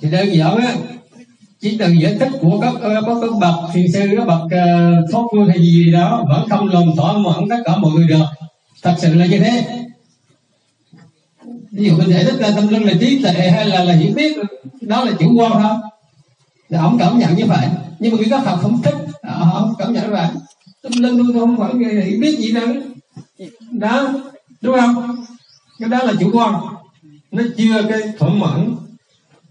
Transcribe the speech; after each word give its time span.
thì 0.00 0.10
đơn 0.10 0.34
giản 0.34 0.56
á 0.56 0.74
chỉ 1.60 1.76
từ 1.78 1.92
giải 1.92 2.16
thích 2.20 2.28
của 2.40 2.60
các 2.60 2.74
ờ, 2.80 3.02
có 3.06 3.20
các 3.20 3.30
bậc 3.40 3.54
thiền 3.72 3.92
sư 3.92 4.08
các 4.16 4.26
bậc 4.26 4.42
uh, 4.44 5.10
thoát 5.12 5.22
vương 5.32 5.48
hay 5.48 5.58
gì 5.58 5.92
đó 5.92 6.24
vẫn 6.28 6.48
không 6.48 6.68
lòng 6.68 6.96
thỏa 6.96 7.12
mãn 7.12 7.48
tất 7.50 7.56
cả 7.64 7.76
mọi 7.76 7.92
người 7.92 8.06
được. 8.06 8.24
Thật 8.82 8.94
sự 8.98 9.14
là 9.14 9.26
như 9.26 9.38
thế. 9.38 9.66
Ví 11.72 11.86
dụ 11.86 11.96
mình 11.96 12.10
giải 12.10 12.24
thích 12.24 12.40
là 12.40 12.50
tâm 12.56 12.68
linh 12.68 12.82
là 12.82 12.92
trí 13.00 13.22
tuệ 13.22 13.32
hay 13.32 13.66
là 13.66 13.84
là 13.84 13.94
hiểu 13.94 14.12
biết 14.14 14.36
đó 14.80 15.04
là 15.04 15.12
chủ 15.18 15.34
quan 15.36 15.52
thôi. 15.52 15.90
Là 16.68 16.80
ông 16.80 16.98
cảm 16.98 17.18
nhận 17.18 17.36
như 17.36 17.46
vậy. 17.46 17.66
Nhưng 17.98 18.12
mà 18.12 18.18
khi 18.24 18.30
các 18.30 18.44
học 18.44 18.58
không 18.62 18.82
thích 18.82 18.94
à, 19.22 19.32
họ 19.32 19.60
không 19.60 19.74
cảm 19.78 19.92
nhận 19.92 20.04
như 20.04 20.12
vậy. 20.12 20.28
Tâm 20.82 20.92
linh 20.96 21.16
luôn 21.16 21.32
không 21.38 21.56
phải 21.58 22.04
hiểu 22.04 22.20
biết 22.20 22.38
gì 22.38 22.52
đâu 22.52 22.68
đó 23.70 24.08
đúng 24.60 24.76
không? 24.80 25.16
Cái 25.78 25.88
đó 25.88 26.02
là 26.02 26.12
chủ 26.20 26.30
quan. 26.32 26.54
Nó 27.30 27.42
chưa 27.56 27.82
cái 27.88 28.00
thỏa 28.18 28.28
mãn 28.28 28.76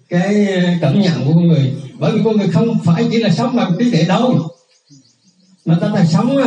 cái 0.09 0.47
ờ, 0.47 0.61
cảm 0.81 1.01
nhận 1.01 1.25
của 1.25 1.33
con 1.33 1.47
người. 1.47 1.73
Bởi 1.99 2.11
vì 2.11 2.21
con 2.25 2.37
người 2.37 2.47
không 2.47 2.79
phải 2.83 3.07
chỉ 3.11 3.17
là 3.17 3.29
sống 3.29 3.55
bằng 3.55 3.71
trí 3.79 3.91
tuệ 3.91 4.05
đâu. 4.07 4.47
Mà 5.65 5.77
ta 5.81 5.89
ta 5.95 6.05
sống 6.05 6.37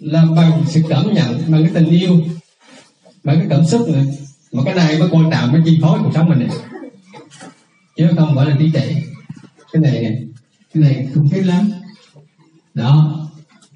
là 0.00 0.24
bằng 0.36 0.64
sự 0.68 0.82
cảm 0.88 1.14
nhận 1.14 1.42
bằng 1.48 1.62
cái 1.62 1.70
tình 1.74 1.90
yêu 1.90 2.20
bằng 3.24 3.38
cái 3.38 3.46
cảm 3.50 3.66
xúc 3.66 3.88
nữa. 3.88 4.02
Mà 4.52 4.62
cái 4.64 4.74
này 4.74 4.98
mới 4.98 5.08
quan 5.12 5.30
trọng 5.30 5.52
mới 5.52 5.62
chi 5.64 5.78
phối 5.82 5.98
cuộc 6.02 6.10
sống 6.14 6.28
mình 6.28 6.38
này. 6.38 6.48
Chứ 7.96 8.08
không 8.18 8.36
phải 8.36 8.46
là 8.46 8.56
trí 8.58 8.70
tuệ. 8.72 8.94
Cái 9.72 9.82
này 9.82 10.18
cái 10.74 10.82
này 10.82 11.08
không 11.14 11.28
thích 11.28 11.46
lắm. 11.46 11.70
Đó. 12.74 13.22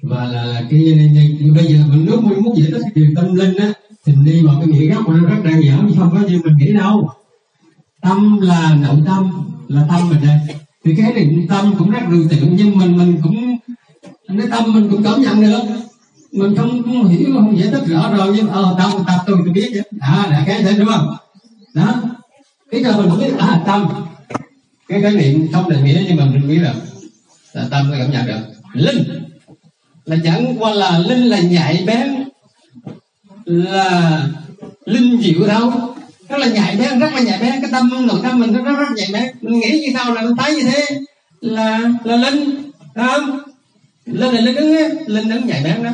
Và 0.01 0.25
là, 0.25 0.45
là 0.45 0.63
cái 0.69 1.09
ờ, 1.39 1.53
bây 1.55 1.65
giờ 1.65 1.83
mình 1.87 2.05
nếu 2.05 2.21
muốn 2.21 2.43
muốn 2.43 2.57
giải 2.57 2.71
thích 2.71 2.85
về 2.95 3.07
tâm 3.15 3.35
linh 3.35 3.55
á 3.55 3.73
thì 4.05 4.13
đi 4.25 4.41
vào 4.45 4.55
cái 4.59 4.67
nghĩa 4.67 4.95
gốc 4.95 5.07
mà 5.07 5.17
nó 5.17 5.29
rất 5.29 5.41
đơn 5.43 5.61
giản 5.65 5.87
chứ 5.89 5.95
không 5.99 6.11
có 6.11 6.19
như 6.19 6.41
mình 6.43 6.57
nghĩ 6.57 6.73
đâu 6.73 7.09
tâm 8.01 8.39
là 8.41 8.75
nội 8.81 8.97
tâm 9.05 9.31
là 9.67 9.85
tâm 9.89 10.09
mình 10.09 10.19
đây 10.27 10.39
thì 10.83 10.95
cái 10.97 11.13
định 11.13 11.47
tâm 11.49 11.75
cũng 11.77 11.89
rất 11.89 12.01
rừng 12.09 12.27
tượng 12.29 12.55
nhưng 12.55 12.77
mình 12.77 12.97
mình 12.97 13.19
cũng 13.23 13.57
cái 14.37 14.47
tâm 14.51 14.73
mình 14.73 14.89
cũng 14.91 15.03
cảm 15.03 15.21
nhận 15.21 15.41
được. 15.41 15.61
Mình 16.31 16.55
không, 16.55 16.83
không 16.83 17.07
hiểu 17.07 17.29
không 17.33 17.59
giải 17.59 17.67
thích 17.71 17.83
rõ 17.85 18.13
rồi 18.17 18.33
nhưng 18.35 18.47
ờ 18.47 18.75
tâm 18.77 18.91
tập 19.07 19.23
tôi 19.27 19.37
tôi 19.45 19.53
biết 19.53 19.73
đó 19.73 19.83
à, 19.99 20.27
là 20.29 20.43
cái 20.47 20.63
thế 20.63 20.73
đúng 20.77 20.87
không? 20.87 21.15
Đó. 21.73 22.01
Cái 22.71 22.83
cho 22.83 22.97
mình 22.97 23.19
biết 23.19 23.37
à 23.37 23.61
tâm. 23.65 23.87
Cái 24.87 25.01
khái 25.01 25.11
niệm 25.11 25.47
không 25.53 25.69
định 25.69 25.85
nghĩa 25.85 26.03
nhưng 26.07 26.17
mà 26.17 26.25
mình 26.25 26.47
biết 26.47 26.59
là 26.59 26.73
là 27.53 27.67
tâm 27.71 27.89
mới 27.89 27.99
cảm 27.99 28.11
nhận 28.11 28.27
được. 28.27 28.39
Linh. 28.73 29.03
Là 30.05 30.17
chẳng 30.23 30.55
qua 30.59 30.71
là 30.71 30.99
linh 30.99 31.23
là 31.23 31.39
nhạy 31.39 31.83
bén 31.87 32.23
là 33.45 34.27
linh 34.85 35.21
diệu 35.21 35.47
thấu 35.47 35.90
rất 36.31 36.37
là 36.37 36.47
nhạy 36.47 36.75
bén 36.75 36.99
rất 36.99 37.13
là 37.13 37.21
nhạy 37.21 37.39
bén 37.41 37.61
cái 37.61 37.71
tâm 37.71 38.07
nội 38.07 38.19
tâm 38.23 38.39
mình 38.39 38.53
rất 38.53 38.61
rất, 38.63 38.75
rất 38.79 38.85
nhạy 38.95 39.07
bén 39.13 39.23
mình 39.41 39.59
nghĩ 39.59 39.79
như 39.79 39.87
sao 39.93 40.13
là 40.13 40.21
mình 40.21 40.35
thấy 40.37 40.55
như 40.55 40.61
thế 40.61 40.99
là 41.41 41.79
là 42.03 42.15
linh 42.15 42.71
không? 42.95 43.39
Linh 44.05 44.33
là 44.35 44.41
linh 44.41 44.55
ứng 44.55 44.75
ấy. 44.75 44.89
linh 45.07 45.29
ứng 45.29 45.47
nhạy 45.47 45.61
bén 45.63 45.83
đó. 45.83 45.89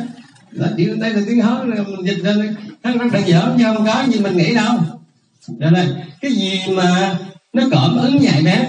Là 0.50 0.68
tiếng 0.76 1.00
đây 1.00 1.10
là 1.10 1.20
tiếng 1.26 1.40
hán 1.40 1.70
mình 1.70 2.06
dịch 2.06 2.22
ra 2.22 2.32
nó 2.82 2.92
rất 2.92 3.12
là 3.12 3.20
dở 3.26 3.54
nhưng 3.56 3.74
không 3.74 3.86
có 3.86 4.04
gì 4.12 4.20
mình 4.20 4.36
nghĩ 4.36 4.54
đâu. 4.54 4.78
Cho 5.60 5.70
nên 5.70 5.94
cái 6.20 6.32
gì 6.32 6.60
mà 6.68 7.18
nó 7.52 7.62
cảm 7.70 7.96
ứng 7.96 8.16
nhạy 8.16 8.42
bén 8.42 8.66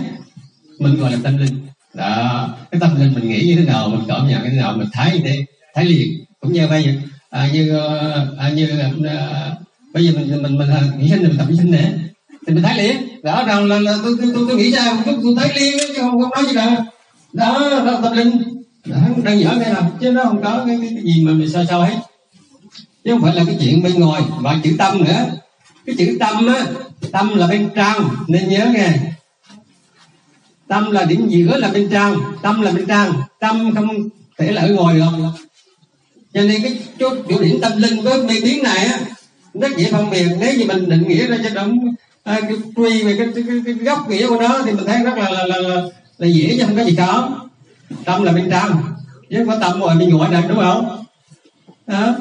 mình 0.79 0.97
gọi 0.97 1.11
là 1.11 1.17
tâm 1.23 1.37
linh. 1.37 1.67
Đó 1.93 2.49
cái 2.71 2.81
tâm 2.81 2.99
linh 2.99 3.13
mình 3.13 3.29
nghĩ 3.29 3.43
như 3.45 3.55
thế 3.55 3.65
nào 3.65 3.89
mình 3.89 4.01
cảm 4.07 4.27
nhận 4.27 4.43
như 4.43 4.49
thế 4.49 4.57
nào 4.57 4.73
mình 4.77 4.87
thấy 4.93 5.11
như 5.13 5.19
thế 5.23 5.45
thấy 5.75 5.85
liền. 5.85 6.07
Cũng 6.39 6.53
như 6.53 6.67
bây 6.67 6.83
giờ 6.83 6.91
à, 7.29 7.49
như 7.53 7.79
à, 8.37 8.49
như 8.49 8.79
à, 9.07 9.51
bây 9.93 10.05
giờ 10.05 10.11
mình 10.15 10.43
mình 10.43 10.57
mình 10.57 10.69
nghĩ 10.97 11.09
sinh 11.09 11.21
mình 11.21 11.37
tập 11.37 11.47
sinh 11.57 11.71
nè 11.71 11.91
thì 12.47 12.53
mình 12.53 12.63
thấy 12.63 12.77
liền. 12.77 12.97
Rõ 13.23 13.43
ràng 13.43 13.65
là, 13.65 13.79
là 13.79 13.97
tôi, 14.03 14.15
tôi, 14.21 14.31
tôi, 14.35 14.45
tôi 14.47 14.57
nghĩ 14.57 14.71
ra 14.71 15.03
tôi, 15.05 15.17
tôi 15.23 15.33
thấy 15.37 15.59
liền 15.59 15.77
chứ 15.87 16.01
không 16.01 16.21
không 16.21 16.29
nói 16.29 16.45
gì 16.47 16.55
cả 16.55 16.85
đó, 17.33 17.69
đó 17.85 17.99
tâm 18.03 18.13
linh. 18.13 18.31
Đó, 18.85 18.97
đơn 19.23 19.39
giản 19.39 19.59
thế 19.59 19.73
nào 19.73 19.91
chứ 20.01 20.11
nó 20.11 20.23
không 20.23 20.43
có 20.43 20.63
cái, 20.67 20.77
cái, 20.81 20.89
cái 20.95 21.03
gì 21.03 21.23
mà 21.23 21.31
mình 21.31 21.49
sao 21.49 21.65
sao 21.69 21.81
hết. 21.81 21.97
Chứ 23.03 23.11
không 23.11 23.21
phải 23.21 23.35
là 23.35 23.43
cái 23.47 23.57
chuyện 23.59 23.83
bên 23.83 23.99
ngoài 23.99 24.21
và 24.39 24.59
chữ 24.63 24.75
tâm 24.77 25.03
nữa. 25.03 25.25
Cái 25.85 25.95
chữ 25.97 26.17
tâm 26.19 26.47
á 26.47 26.65
tâm 27.11 27.37
là 27.37 27.47
bên 27.47 27.69
trong 27.75 28.09
nên 28.27 28.49
nhớ 28.49 28.67
nghe. 28.73 28.93
Tâm 30.67 30.91
là 30.91 31.05
điểm 31.05 31.27
giữa 31.29 31.57
là 31.57 31.69
bên 31.69 31.89
trong 31.91 32.17
tâm 32.41 32.61
là 32.61 32.71
bên 32.71 32.85
trong. 32.85 33.13
Tâm 33.39 33.75
không 33.75 34.09
thể 34.37 34.51
là 34.51 34.61
ở 34.61 34.69
ngoài 34.73 34.95
được. 34.95 35.29
Cho 36.33 36.41
nên 36.41 36.61
cái 36.63 36.79
chỗ, 36.99 37.09
chỗ 37.29 37.41
điểm 37.41 37.59
tâm 37.61 37.77
linh 37.77 38.01
với 38.01 38.23
mê 38.23 38.33
tín 38.41 38.63
này 38.63 38.85
á 38.85 38.99
nó 39.53 39.67
dễ 39.77 39.91
phân 39.91 40.09
biệt 40.09 40.27
nếu 40.39 40.57
như 40.57 40.65
mình 40.65 40.89
định 40.89 41.07
nghĩa 41.07 41.27
ra 41.27 41.37
cho 41.43 41.49
đúng 41.63 41.95
à, 42.23 42.41
cái 42.41 42.57
truy 42.75 43.03
về 43.03 43.15
cái, 43.17 43.27
cái, 43.35 43.43
cái, 43.47 43.61
cái 43.65 43.73
gốc 43.73 44.09
nghĩa 44.09 44.27
của 44.27 44.41
nó 44.41 44.61
thì 44.65 44.71
mình 44.71 44.85
thấy 44.85 45.03
rất 45.03 45.17
là 45.17 45.29
là, 45.29 45.45
là, 45.45 45.57
là, 45.57 45.81
là 46.17 46.27
dễ 46.27 46.57
chứ 46.57 46.65
không 46.65 46.75
có 46.75 46.83
gì 46.83 46.95
khó 46.95 47.39
tâm 48.05 48.23
là 48.23 48.31
bên 48.31 48.49
trong 48.51 48.83
chứ 49.29 49.37
không 49.37 49.47
có 49.47 49.57
tâm 49.61 49.79
rồi 49.79 49.95
mình 49.95 50.09
ngoài 50.09 50.31
được 50.31 50.47
đúng 50.49 50.57
không? 50.57 51.05
Đó. 51.87 52.15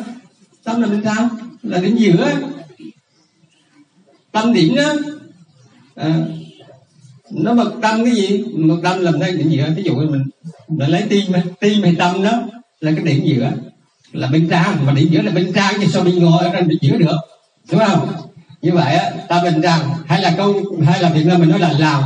tâm 0.64 0.80
là 0.82 0.88
bên 0.88 1.02
trong 1.04 1.28
là 1.62 1.78
đến 1.78 1.96
giữa. 1.96 2.32
Tâm 4.32 4.52
điểm 4.52 4.74
đó 4.74 4.94
à, 5.94 6.14
nó 7.30 7.54
mật 7.54 7.72
tâm 7.82 8.04
cái 8.04 8.14
gì? 8.14 8.44
Mật 8.54 8.76
tâm 8.82 9.00
làm 9.00 9.18
đây 9.18 9.32
điểm 9.32 9.48
giữa. 9.50 9.72
Ví 9.76 9.82
dụ 9.82 9.94
mình 9.94 10.24
mình 10.68 10.90
lấy 10.90 11.02
tim 11.08 11.32
tim 11.60 11.82
hay 11.82 11.94
tâm 11.98 12.22
đó 12.22 12.42
là 12.80 12.92
cái 12.96 13.04
điểm 13.04 13.22
giữa 13.24 13.50
là 14.12 14.28
bên 14.28 14.48
trong 14.50 14.86
mà 14.86 14.92
định 14.92 15.12
giữa 15.12 15.22
là 15.22 15.32
bên 15.32 15.52
trong 15.54 15.74
chứ 15.80 15.86
sao 15.92 16.04
mình 16.04 16.24
ngồi 16.24 16.44
ở 16.44 16.50
trên 16.52 16.68
định 16.68 16.78
giữa 16.80 16.96
được 16.96 17.16
đúng 17.70 17.80
không 17.80 18.08
như 18.62 18.72
vậy 18.72 18.96
á 18.96 19.10
ta 19.28 19.42
bên 19.42 19.62
trong 19.62 19.80
hay 20.06 20.22
là 20.22 20.34
câu 20.36 20.54
hay 20.86 21.02
là 21.02 21.08
việt 21.08 21.26
nam 21.26 21.40
mình 21.40 21.50
nói 21.50 21.58
là 21.58 21.72
làm 21.78 22.02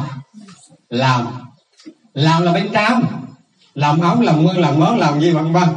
làm 0.91 1.27
làm 2.15 2.43
là 2.43 2.53
bên 2.53 2.69
trong 2.73 3.05
làm 3.75 4.01
ống 4.01 4.21
làm 4.21 4.43
mưa 4.43 4.53
làm 4.53 4.79
món 4.79 4.99
làm 4.99 5.21
gì 5.21 5.31
vân 5.31 5.53
vân 5.53 5.69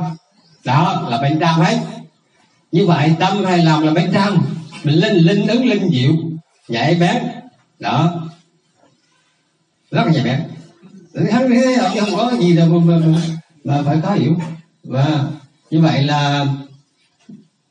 đó 0.65 1.07
là 1.09 1.17
bên 1.21 1.39
trong 1.39 1.55
hết 1.55 1.79
như 2.71 2.85
vậy 2.85 3.15
tâm 3.19 3.45
hay 3.45 3.57
làm 3.57 3.83
là 3.83 3.93
bên 3.93 4.11
trong 4.13 4.43
mình 4.83 4.95
linh 4.95 5.15
linh 5.15 5.47
ứng 5.47 5.65
linh 5.65 5.89
diệu 5.91 6.11
nhạy 6.67 6.95
bén 6.95 7.23
đó 7.79 8.29
rất 9.91 10.03
là 10.05 10.11
nhạy 10.11 10.23
bén 10.23 10.43
hắn 11.31 11.49
thấy 11.49 11.77
không 11.99 12.17
có 12.17 12.31
gì 12.39 12.55
đâu 12.55 12.67
mà, 12.67 12.97
mà, 13.05 13.17
mà 13.63 13.83
phải 13.85 13.97
có 14.03 14.11
hiểu 14.11 14.35
và 14.83 15.23
như 15.69 15.81
vậy 15.81 16.03
là 16.03 16.47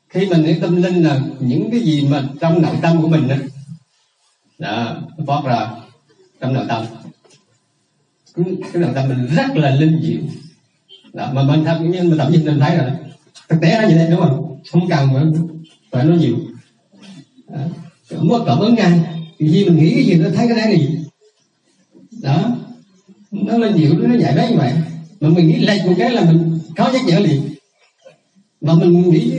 khi 0.09 0.25
mình 0.25 0.43
nghĩ 0.43 0.59
tâm 0.59 0.81
linh 0.81 1.03
là 1.03 1.21
những 1.39 1.71
cái 1.71 1.79
gì 1.79 2.07
mà 2.09 2.23
trong 2.39 2.61
nội 2.61 2.75
tâm 2.81 3.01
của 3.01 3.07
mình 3.07 3.27
đó, 3.27 3.35
đó 4.59 4.95
phát 5.27 5.41
ra 5.45 5.69
trong 6.41 6.53
nội 6.53 6.65
tâm. 6.67 6.85
Cái 8.35 8.81
nội 8.81 8.91
tâm 8.95 9.09
mình 9.09 9.27
rất 9.35 9.57
là 9.57 9.75
linh 9.75 10.01
diệu. 10.03 10.21
Đó, 11.13 11.31
mà 11.33 11.43
mình 11.43 11.65
tham 11.65 11.91
nhưng 11.91 12.09
mình 12.09 12.17
tập 12.17 12.27
nhìn 12.31 12.45
mình 12.45 12.59
thấy 12.59 12.77
rồi 12.77 12.91
thực 13.49 13.61
tế 13.61 13.81
nó 13.81 13.87
như 13.87 13.95
thế 13.95 14.07
đúng 14.11 14.21
không? 14.21 14.59
Không 14.71 14.89
cần 14.89 15.09
phải 15.13 15.23
phải 15.91 16.05
nói 16.05 16.17
nhiều. 16.17 16.37
Đó. 17.47 17.59
không 18.09 18.29
có 18.29 18.43
cảm 18.47 18.59
ứng 18.59 18.75
ngay 18.75 18.99
thì 19.39 19.51
khi 19.53 19.65
mình 19.65 19.77
nghĩ 19.77 19.93
cái 19.95 20.05
gì 20.05 20.13
nó 20.13 20.29
thấy 20.35 20.47
cái 20.47 20.57
đấy 20.57 20.71
là 20.71 20.77
gì 20.77 20.99
đó 22.21 22.55
nó 23.31 23.57
lên 23.57 23.77
diệu 23.77 23.93
nó 23.93 24.15
nhảy 24.15 24.35
đấy 24.35 24.47
như 24.51 24.57
vậy. 24.57 24.73
Mà 25.19 25.29
mình 25.29 25.47
nghĩ 25.47 25.55
lệch 25.55 25.85
một 25.85 25.93
cái 25.97 26.11
là 26.11 26.25
mình 26.25 26.59
có 26.75 26.91
nhắc 26.93 27.01
nhở 27.05 27.19
liền 27.19 27.54
mà 28.65 28.73
mình 28.73 29.09
nghĩ 29.09 29.31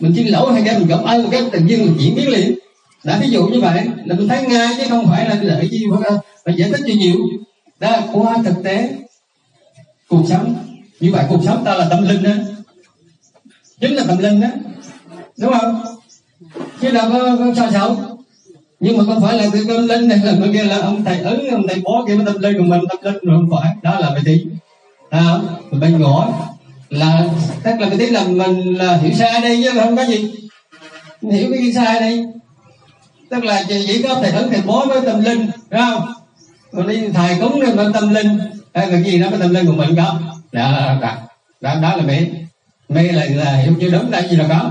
mình 0.00 0.12
xin 0.16 0.26
lỗi 0.26 0.52
hay 0.52 0.62
cái 0.66 0.78
mình 0.78 0.88
cảm 0.88 1.02
ơn 1.02 1.22
một 1.22 1.28
cái 1.32 1.42
tự 1.52 1.60
nhiên 1.60 1.84
mình 1.84 1.94
chuyển 1.98 2.14
biến 2.14 2.28
liền. 2.28 2.58
Đã 3.04 3.18
ví 3.22 3.30
dụ 3.30 3.46
như 3.46 3.60
vậy 3.60 3.86
là 4.04 4.14
mình 4.14 4.28
thấy 4.28 4.42
ngay 4.42 4.68
chứ 4.76 4.86
không 4.88 5.06
phải 5.06 5.28
là 5.28 5.34
đợi 5.34 5.68
gì 5.68 5.84
phải, 5.90 6.10
phải 6.44 6.54
giải 6.56 6.70
thích 6.70 6.80
cho 6.86 6.94
nhiều. 6.94 7.16
Đó 7.80 7.90
là 7.90 8.02
qua 8.12 8.36
thực 8.44 8.62
tế 8.64 8.90
cuộc 10.08 10.22
sống. 10.28 10.54
Như 11.00 11.12
vậy 11.12 11.24
cuộc 11.28 11.40
sống 11.44 11.64
ta 11.64 11.74
là 11.74 11.86
tâm 11.90 12.08
linh 12.08 12.22
đó 12.22 12.30
chính 13.80 13.94
là 13.94 14.04
tâm 14.04 14.18
linh 14.18 14.40
đó 14.40 14.48
đúng 15.38 15.52
không? 15.52 15.82
Chứ 16.80 16.90
đâu 16.90 17.10
có, 17.12 17.36
có 17.38 17.54
sao 17.56 17.70
xấu. 17.72 17.96
Nhưng 18.80 18.96
mà 18.96 19.04
không 19.04 19.22
phải 19.22 19.38
là 19.38 19.46
cái 19.52 19.62
tâm 19.68 19.86
linh 19.86 20.08
này 20.08 20.18
là 20.18 20.32
bên 20.32 20.52
kia 20.52 20.62
là 20.62 20.78
ông 20.78 21.04
thầy 21.04 21.18
ứng 21.18 21.48
ông 21.48 21.66
thầy 21.68 21.80
bó 21.80 22.04
kia 22.06 22.16
với 22.16 22.26
tâm 22.26 22.38
linh 22.38 22.58
của 22.58 22.64
mình 22.64 22.80
tâm 22.88 22.98
linh 23.02 23.24
rồi 23.24 23.36
không 23.36 23.50
phải. 23.50 23.74
Đó 23.82 23.98
là 23.98 24.10
vậy 24.10 24.22
thì 24.24 24.44
à, 25.10 25.38
bên 25.70 26.00
ngõ 26.00 26.48
là 26.90 27.24
tức 27.62 27.70
là 27.80 27.88
cái 27.88 27.98
tiếng 27.98 28.12
là 28.12 28.24
mình 28.24 28.74
là 28.74 28.96
hiểu 28.96 29.12
sai 29.18 29.40
đây 29.40 29.60
chứ 29.64 29.80
không 29.80 29.96
có 29.96 30.02
gì. 30.02 30.32
Mình 31.22 31.32
hiểu 31.32 31.50
cái 31.52 31.62
gì 31.62 31.72
sai 31.72 32.00
đây? 32.00 32.24
Tức 33.30 33.44
là 33.44 33.62
chỉ 33.68 34.02
có 34.02 34.14
thầy 34.14 34.30
ứng 34.30 34.50
thầy 34.50 34.60
bó 34.62 34.86
với 34.86 35.00
tâm 35.06 35.24
linh 35.24 35.50
phải 35.70 35.80
không? 35.80 36.12
Còn 36.72 36.88
đi 36.88 37.08
thầy 37.14 37.36
cúng 37.40 37.60
với 37.60 37.86
tâm 37.94 38.14
linh. 38.14 38.38
Hay 38.74 38.88
cái 38.90 39.02
gì 39.02 39.18
đó 39.18 39.30
với 39.30 39.40
tâm 39.40 39.54
linh 39.54 39.66
của 39.66 39.72
mình 39.72 39.96
có. 39.96 40.20
Đó 40.52 40.96
đó, 41.00 41.16
đó, 41.60 41.74
đó 41.82 41.96
là 41.96 42.02
mê. 42.02 42.18
Mê 42.88 43.02
là, 43.02 43.24
là 43.24 43.56
hiểu 43.56 43.74
chưa 43.80 43.90
đúng 43.90 44.10
là 44.10 44.22
gì 44.22 44.36
là 44.36 44.46
có. 44.48 44.70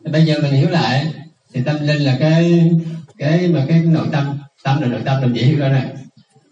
Bây 0.00 0.24
giờ 0.24 0.38
mình 0.42 0.52
hiểu 0.52 0.68
lại 0.68 1.06
thì 1.54 1.62
tâm 1.62 1.86
linh 1.86 2.02
là 2.02 2.16
cái 2.20 2.70
cái 3.18 3.48
mà 3.48 3.64
cái 3.68 3.80
nội 3.80 4.06
tâm. 4.12 4.38
Tâm 4.64 4.80
là 4.80 4.88
nội 4.88 5.00
tâm 5.04 5.22
là 5.22 5.28
dễ 5.32 5.42
hiểu 5.42 5.58
ra 5.58 5.68
này 5.68 5.86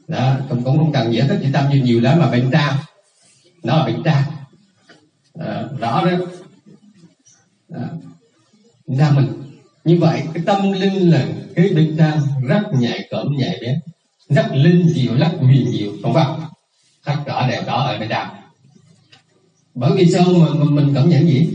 đó 0.08 0.32
cũng 0.48 0.62
cũng 0.62 0.78
không 0.78 0.92
cần 0.92 1.14
giải 1.14 1.28
thích 1.28 1.38
chữ 1.42 1.48
tâm 1.52 1.70
nhiều 1.70 1.84
nhiều 1.84 2.00
lắm 2.00 2.18
mà 2.20 2.30
bên 2.30 2.50
trong 2.52 2.74
nó 3.62 3.76
là 3.76 3.84
bên 3.84 4.02
trong 4.04 4.22
à, 5.38 5.64
rõ 5.78 6.04
đó, 6.04 6.12
đó. 7.68 7.80
ra 8.86 9.10
mình. 9.10 9.26
Như 9.84 9.98
vậy 10.00 10.22
cái 10.34 10.42
tâm 10.46 10.72
linh 10.72 11.10
là 11.10 11.26
cái 11.54 11.68
bên 11.68 11.96
ta 11.96 12.20
rất 12.42 12.62
nhạy 12.78 13.08
cảm 13.10 13.26
nhạy 13.36 13.58
bén 13.62 13.80
rất 14.28 14.46
linh 14.52 14.88
diệu 14.88 15.14
rất 15.14 15.30
huyền 15.38 15.70
diệu. 15.70 15.92
Không 16.02 16.14
phải. 16.14 16.26
Tất 17.04 17.16
cả 17.26 17.48
đều 17.50 17.62
có 17.66 17.72
ở 17.72 17.98
bên 17.98 18.08
trong 18.08 18.28
bởi 19.74 19.92
vì 19.96 20.06
sao 20.06 20.24
mà, 20.24 20.46
mình, 20.54 20.74
mình 20.74 20.94
cảm 20.94 21.08
nhận 21.08 21.28
gì? 21.28 21.48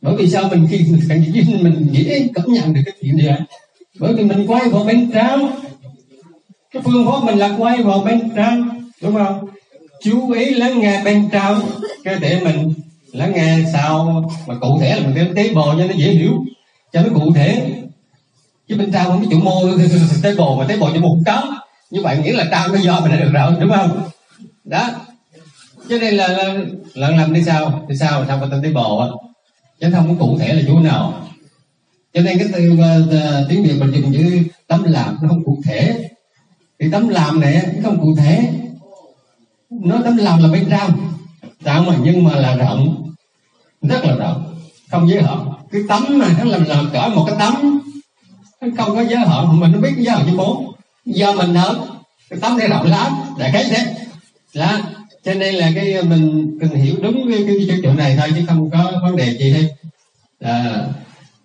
Bởi 0.00 0.16
vì 0.16 0.30
sao 0.30 0.48
mình 0.50 0.66
khi 0.70 0.78
mình 0.78 1.00
cảm 1.08 1.20
nhận 1.20 1.62
mình 1.62 1.88
dễ 1.92 2.28
cảm 2.34 2.44
nhận 2.48 2.74
được 2.74 2.80
cái 2.84 2.94
chuyện 3.00 3.16
gì? 3.16 3.28
Bởi 3.98 4.14
vì 4.14 4.24
mình 4.24 4.46
quay 4.46 4.68
vào 4.68 4.84
bên 4.84 5.10
trong. 5.14 5.50
Cái 6.70 6.82
phương 6.82 7.06
pháp 7.06 7.24
mình 7.24 7.38
là 7.38 7.56
quay 7.58 7.82
vào 7.82 7.98
bên 7.98 8.30
trong 8.36 8.80
đúng 9.02 9.14
không? 9.14 9.48
Chú 10.02 10.32
ý 10.32 10.54
lắng 10.54 10.80
nghe 10.80 11.04
bên 11.04 11.28
trong. 11.32 11.60
Cái 12.04 12.16
thể 12.20 12.40
mình 12.44 12.72
lắng 13.12 13.32
nghe 13.34 13.58
sao 13.72 14.24
mà 14.46 14.54
cụ 14.60 14.78
thể 14.80 14.96
là 14.96 15.06
mình 15.06 15.14
phải 15.14 15.28
tế 15.36 15.54
bào 15.54 15.66
cho 15.78 15.86
nó 15.86 15.94
dễ 15.96 16.10
hiểu 16.10 16.32
cho 16.92 17.02
nó 17.02 17.08
cụ 17.14 17.32
thể. 17.34 17.72
Chứ 18.68 18.76
bên 18.76 18.92
trong 18.92 19.06
không 19.06 19.20
có 19.20 19.26
chủ 19.30 19.38
mô 19.38 19.62
tế 20.22 20.34
bào 20.34 20.56
mà 20.56 20.64
tế 20.68 20.76
bào 20.76 20.90
cho 20.94 21.00
một 21.00 21.16
có 21.26 21.58
như 21.90 22.02
vậy 22.02 22.18
nghĩa 22.18 22.32
là 22.32 22.48
trong 22.50 22.72
cái 22.72 22.82
do 22.82 23.00
mình 23.00 23.10
đã 23.10 23.16
được 23.16 23.30
rồi 23.32 23.52
đúng 23.60 23.70
không? 23.70 24.02
Đó. 24.64 24.90
Cho 25.88 25.98
nên 25.98 26.14
là 26.14 26.28
là, 26.28 26.54
là 26.94 27.10
làm 27.10 27.32
đi 27.32 27.42
sao? 27.42 27.84
Đi 27.88 27.96
sao 27.96 28.24
sao 28.28 28.38
có 28.40 28.46
tên 28.50 28.62
tế 28.62 28.72
bào 28.72 28.98
á? 28.98 29.06
Chứ 29.80 29.90
không 29.92 30.08
có 30.08 30.26
cụ 30.26 30.38
thể 30.38 30.54
là 30.54 30.62
chỗ 30.66 30.80
nào. 30.80 31.28
Cho 32.14 32.20
nên 32.20 32.38
cái 32.38 32.48
từ 32.52 32.72
uh, 32.72 33.48
tiếng 33.48 33.62
việt 33.62 33.74
mình 33.78 33.90
dùng 33.90 34.12
chữ 34.12 34.38
tấm 34.66 34.84
làm 34.84 35.18
nó 35.22 35.28
không 35.28 35.44
cụ 35.44 35.58
thể. 35.64 36.08
Thì 36.80 36.86
tấm 36.92 37.08
làm 37.08 37.40
này 37.40 37.62
nó 37.76 37.82
không 37.82 38.00
cụ 38.00 38.16
thể 38.16 38.48
nó 39.70 39.96
tấm 40.04 40.16
làm 40.16 40.42
là 40.42 40.48
bên 40.48 40.68
trong. 40.70 41.12
Tạo 41.64 41.82
mà 41.82 41.96
nhưng 42.02 42.24
mà 42.24 42.34
là 42.34 42.56
rộng. 42.56 43.12
Rất 43.82 44.04
là 44.04 44.14
rộng. 44.16 44.58
Không 44.90 45.10
giới 45.10 45.22
hạn. 45.22 45.38
Cái 45.72 45.82
tấm 45.88 46.18
này 46.18 46.30
nó 46.38 46.44
làm 46.44 46.64
làm 46.64 46.90
cỡ 46.92 47.08
một 47.14 47.24
cái 47.26 47.36
tấm. 47.38 47.80
Không 48.60 48.94
có 48.94 49.04
giới 49.04 49.18
hạn. 49.18 49.60
Mình 49.60 49.72
nó 49.72 49.78
biết 49.78 49.94
giới 49.96 50.16
hạn 50.16 50.26
như 50.26 50.36
bố 50.36 50.74
do 51.04 51.32
mình 51.32 51.52
nở 51.52 51.86
cái 52.30 52.38
tấm 52.42 52.58
này 52.58 52.68
rộng 52.68 52.86
lắm. 52.86 53.12
Đại 53.38 53.52
khái 53.52 53.64
thế. 53.64 53.94
Là 54.52 54.82
cho 55.24 55.34
nên 55.34 55.54
là 55.54 55.72
cái 55.74 55.92
ờ, 55.92 56.02
mình 56.02 56.58
cần 56.60 56.70
hiểu 56.70 56.94
đúng 57.02 57.30
cái, 57.30 57.44
cái, 57.46 57.56
cái 57.68 57.78
chỗ 57.82 57.92
này 57.92 58.16
thôi 58.20 58.28
chứ 58.34 58.44
không 58.48 58.70
có 58.70 58.92
vấn 59.02 59.16
đề 59.16 59.36
gì 59.38 59.50
hết. 59.50 59.68
À, 60.40 60.86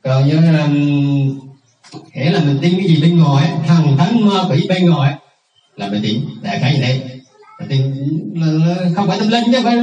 còn 0.04 0.28
như 0.28 0.40
là 0.52 0.68
nghĩa 2.14 2.32
là 2.32 2.40
mình 2.40 2.60
tin 2.62 2.78
cái 2.78 2.88
gì 2.88 3.02
bên 3.02 3.20
ngoài 3.20 3.52
thằng 3.68 3.98
thắng 3.98 4.26
ma 4.26 4.44
quỷ 4.50 4.66
bên 4.70 4.90
ngoài 4.90 5.16
là 5.76 5.88
mình 5.88 6.02
tin. 6.04 6.22
Đại 6.42 6.60
khái 6.60 6.74
như 6.74 6.82
thế 6.82 7.13
thì 7.70 7.80
là, 8.36 8.52
là 8.52 8.90
không 8.96 9.08
phải 9.08 9.20
tâm 9.20 9.30
linh 9.30 9.44
chứ 9.52 9.60
phải 9.64 9.78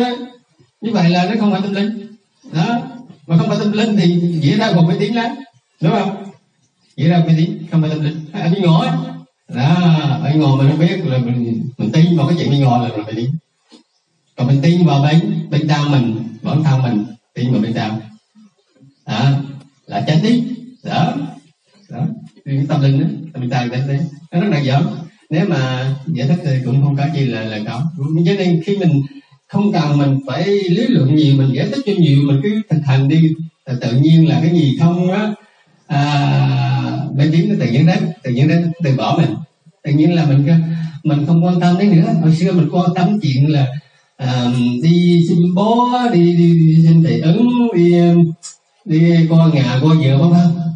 như 0.81 0.93
vậy 0.93 1.11
là 1.11 1.25
nó 1.25 1.35
không 1.41 1.53
phải 1.53 1.61
tâm 1.63 1.75
linh. 1.75 2.07
Đó. 2.53 2.81
Mà 3.27 3.39
không 3.39 3.49
phải 3.49 3.59
tâm 3.59 3.73
linh 3.73 3.97
thì 3.97 4.21
diễn 4.41 4.59
ra 4.59 4.73
còn 4.75 4.89
cái 4.89 4.97
tiếng 5.01 5.17
lắm. 5.17 5.31
Đúng 5.81 5.93
không? 5.93 6.25
Diễn 6.97 7.11
ra 7.11 7.23
cái 7.27 7.35
tiếng 7.39 7.59
không 7.71 7.81
phải 7.81 7.91
tâm 7.91 8.05
linh. 8.05 8.17
À, 8.33 8.49
bên 8.53 8.63
ngoài 8.63 8.91
đó 9.49 9.75
ở 10.23 10.35
ngoài 10.35 10.57
mình 10.59 10.69
không 10.71 10.79
biết 10.79 11.01
là 11.05 11.19
mình 11.19 11.63
mình 11.79 11.93
tin 11.93 12.17
vào 12.17 12.29
cái 12.29 12.37
chuyện 12.39 12.51
bên 12.51 12.61
ngồi 12.61 12.89
là 12.89 12.97
mình 12.97 13.05
phải 13.05 13.15
tiếng. 13.15 13.35
Còn 14.37 14.47
mình 14.47 14.61
tin 14.63 14.87
vào 14.87 15.03
bên 15.03 15.49
bên 15.51 15.69
trong 15.69 15.91
mình 15.91 16.23
bản 16.43 16.65
thân 16.65 16.83
mình 16.83 17.05
tin 17.35 17.53
vào 17.53 17.63
bên 17.63 17.73
trong 17.75 18.01
đó 19.07 19.31
là 19.87 20.05
chánh 20.07 20.23
lý 20.23 20.45
đó. 20.85 21.13
Đó. 21.89 22.07
Cái 22.45 22.67
tâm 22.69 22.83
linh 22.83 23.01
đó 23.01 23.07
tâm 23.33 23.43
linh 23.43 23.51
tài 23.51 23.69
đấy 23.69 24.01
nó 24.33 24.41
rất 24.41 24.49
là 24.51 24.59
dở 24.61 24.83
nếu 25.31 25.47
mà 25.49 25.95
giải 26.07 26.29
thích 26.29 26.39
thì 26.45 26.57
cũng 26.65 26.83
không 26.83 26.97
có 26.97 27.05
gì 27.15 27.25
là 27.25 27.41
là 27.41 27.59
có 27.67 27.83
cho 28.27 28.33
nên 28.39 28.63
khi 28.67 28.77
mình 28.77 29.03
không 29.49 29.73
cần 29.73 29.99
mình 29.99 30.19
phải 30.27 30.47
lý 30.47 30.87
luận 30.87 31.17
nhiều 31.17 31.37
mình 31.37 31.55
giải 31.55 31.67
thích 31.67 31.83
cho 31.87 31.93
nhiều 31.99 32.23
mình 32.27 32.41
cứ 32.43 32.63
thực 32.71 32.81
hành 32.85 33.09
đi. 33.09 33.33
Tự 33.81 33.93
nhiên 33.93 34.29
là 34.29 34.41
cái 34.43 34.51
gì 34.53 34.77
không 34.81 35.11
á 35.11 35.33
à, 35.87 36.01
bên 37.17 37.33
tiếng 37.33 37.49
nó 37.49 37.55
tự 37.61 37.73
nhiên 37.73 37.87
đến 37.87 37.99
tự 38.23 38.31
nhiên 38.31 38.49
đến 38.49 38.73
từ 38.85 38.97
bỏ 38.97 39.19
mình. 39.19 39.35
Tự 39.85 39.93
nhiên 39.93 40.15
là 40.15 40.25
mình 40.25 40.47
mình 41.05 41.27
không 41.27 41.45
quan 41.45 41.61
tâm 41.61 41.79
đến 41.79 41.91
nữa. 41.91 42.15
Hồi 42.23 42.37
xưa 42.37 42.53
mình 42.53 42.69
quan 42.73 42.91
tâm 42.95 43.21
chuyện 43.21 43.53
là 43.53 43.67
à, 44.17 44.53
đi 44.83 45.25
xin 45.29 45.55
bố 45.55 45.89
đi 46.13 46.37
đi, 46.37 46.59
đi 46.59 46.85
xin 46.85 47.03
thầy 47.03 47.21
ứng 47.21 47.49
đi 47.75 47.95
đi 48.85 49.27
coi 49.31 49.51
nhà 49.51 49.79
coi 49.83 49.97
vợ 49.97 50.19
vân 50.19 50.31
vân 50.31 50.70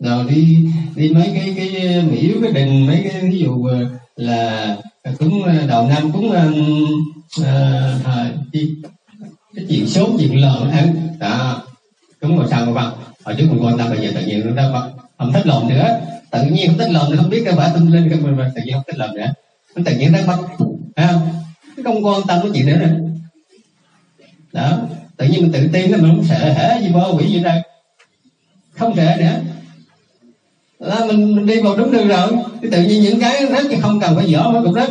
rồi 0.00 0.24
đi 0.28 0.58
đi 0.96 1.08
mấy 1.08 1.30
cái 1.34 1.54
cái 1.56 2.02
miễu 2.02 2.36
cái 2.42 2.52
đình 2.52 2.86
mấy 2.86 3.00
cái 3.10 3.30
ví 3.30 3.38
dụ 3.38 3.64
ờ, 3.64 3.86
là 4.16 4.76
cúng 5.18 5.42
ờ, 5.42 5.66
đầu 5.66 5.88
năm 5.88 6.12
cúng 6.12 6.32
à, 6.32 6.50
à, 8.04 8.30
cái 8.52 9.64
chuyện 9.68 9.86
số 9.86 10.10
chuyện 10.18 10.40
lợn 10.40 10.70
ăn 10.70 11.08
đó 11.18 11.62
cúng 12.20 12.38
vào 12.38 12.48
sau 12.48 12.72
vân 12.72 12.84
hồi 13.24 13.34
trước 13.38 13.46
mình 13.50 13.64
quan 13.64 13.78
tâm 13.78 13.90
bây 13.90 14.00
giờ 14.00 14.10
tự 14.14 14.26
nhiên 14.26 14.46
nó 14.46 14.54
đâu 14.54 14.72
vâng. 14.72 14.92
không 15.18 15.32
thích 15.32 15.46
lộn 15.46 15.68
nữa. 15.68 16.00
Tự 16.30 16.42
nhiên 16.42 16.68
không 16.68 16.78
thích 16.78 16.90
lộn 16.90 17.10
nữa 17.10 17.16
không 17.16 17.30
biết 17.30 17.42
cái 17.44 17.54
bả 17.54 17.68
tâm 17.74 17.92
linh 17.92 18.10
cái 18.10 18.18
mình 18.20 18.50
tự 18.54 18.62
nhiên 18.64 18.74
không 18.74 18.82
thích 18.86 18.98
lộn 18.98 19.14
nữa. 19.14 19.26
Nó 19.76 19.82
tự 19.86 19.96
nhiên 19.96 20.12
nó 20.12 20.18
mất 20.26 20.36
vâng. 20.58 20.78
không? 20.96 21.28
Không 21.84 22.06
quan 22.06 22.20
tâm 22.28 22.38
cái 22.42 22.50
chuyện 22.54 22.66
nữa 22.66 22.76
nữa. 22.76 22.96
Đó 24.52 24.78
tự 25.16 25.26
nhiên 25.26 25.42
mình 25.42 25.52
tự 25.52 25.68
tin 25.72 25.90
là 25.90 25.98
mình 25.98 26.16
không 26.16 26.24
sợ 26.24 26.52
hả 26.52 26.78
gì 26.82 26.88
bao 26.88 27.14
quỷ 27.18 27.26
gì 27.26 27.40
đâu. 27.40 27.60
Không 28.72 28.96
sợ 28.96 29.16
nữa 29.18 29.40
là 30.80 31.04
mình, 31.04 31.36
mình 31.36 31.46
đi 31.46 31.60
vào 31.60 31.76
đúng 31.76 31.92
đường 31.92 32.08
rồi. 32.08 32.28
Thì 32.62 32.70
tự 32.70 32.82
nhiên 32.82 33.02
những 33.02 33.20
cái 33.20 33.46
rất 33.46 33.66
thì 33.70 33.76
không 33.80 34.00
cần 34.00 34.16
phải 34.16 34.30
dở 34.30 34.50
nó 34.52 34.60
cũng 34.64 34.74
rất 34.74 34.90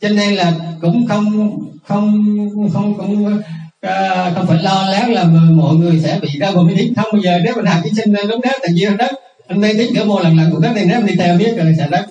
cho 0.00 0.08
nên 0.08 0.34
là 0.34 0.52
cũng 0.80 1.06
không 1.06 1.50
không 1.84 2.70
không 2.72 2.94
cũng 2.98 3.40
à, 3.80 4.32
không 4.34 4.46
phải 4.46 4.62
lo 4.62 4.86
lắng 4.90 5.12
là 5.12 5.24
mọi 5.50 5.74
người 5.74 6.00
sẽ 6.00 6.18
bị 6.22 6.28
đau 6.38 6.52
bụng 6.52 6.76
đi 6.76 6.92
không 6.96 7.06
bây 7.12 7.22
giờ 7.22 7.38
nếu 7.44 7.54
mình 7.56 7.66
học 7.66 7.80
cái 7.82 7.92
sinh 7.96 8.14
đúng 8.28 8.40
đó 8.40 8.50
tự 8.62 8.68
nhiên 8.72 8.96
đó 8.96 9.08
anh 9.48 9.60
đây 9.60 9.74
tính 9.78 9.94
cỡ 9.94 10.04
mô 10.04 10.20
lần 10.20 10.36
lần 10.36 10.50
cũng 10.50 10.60
đất 10.60 10.72
này 10.74 10.84
nếu 10.88 11.00
mình 11.00 11.06
đi 11.06 11.14
theo 11.16 11.36
biết 11.38 11.56
rồi 11.56 11.74
sẽ 11.78 11.88
đất 11.90 12.06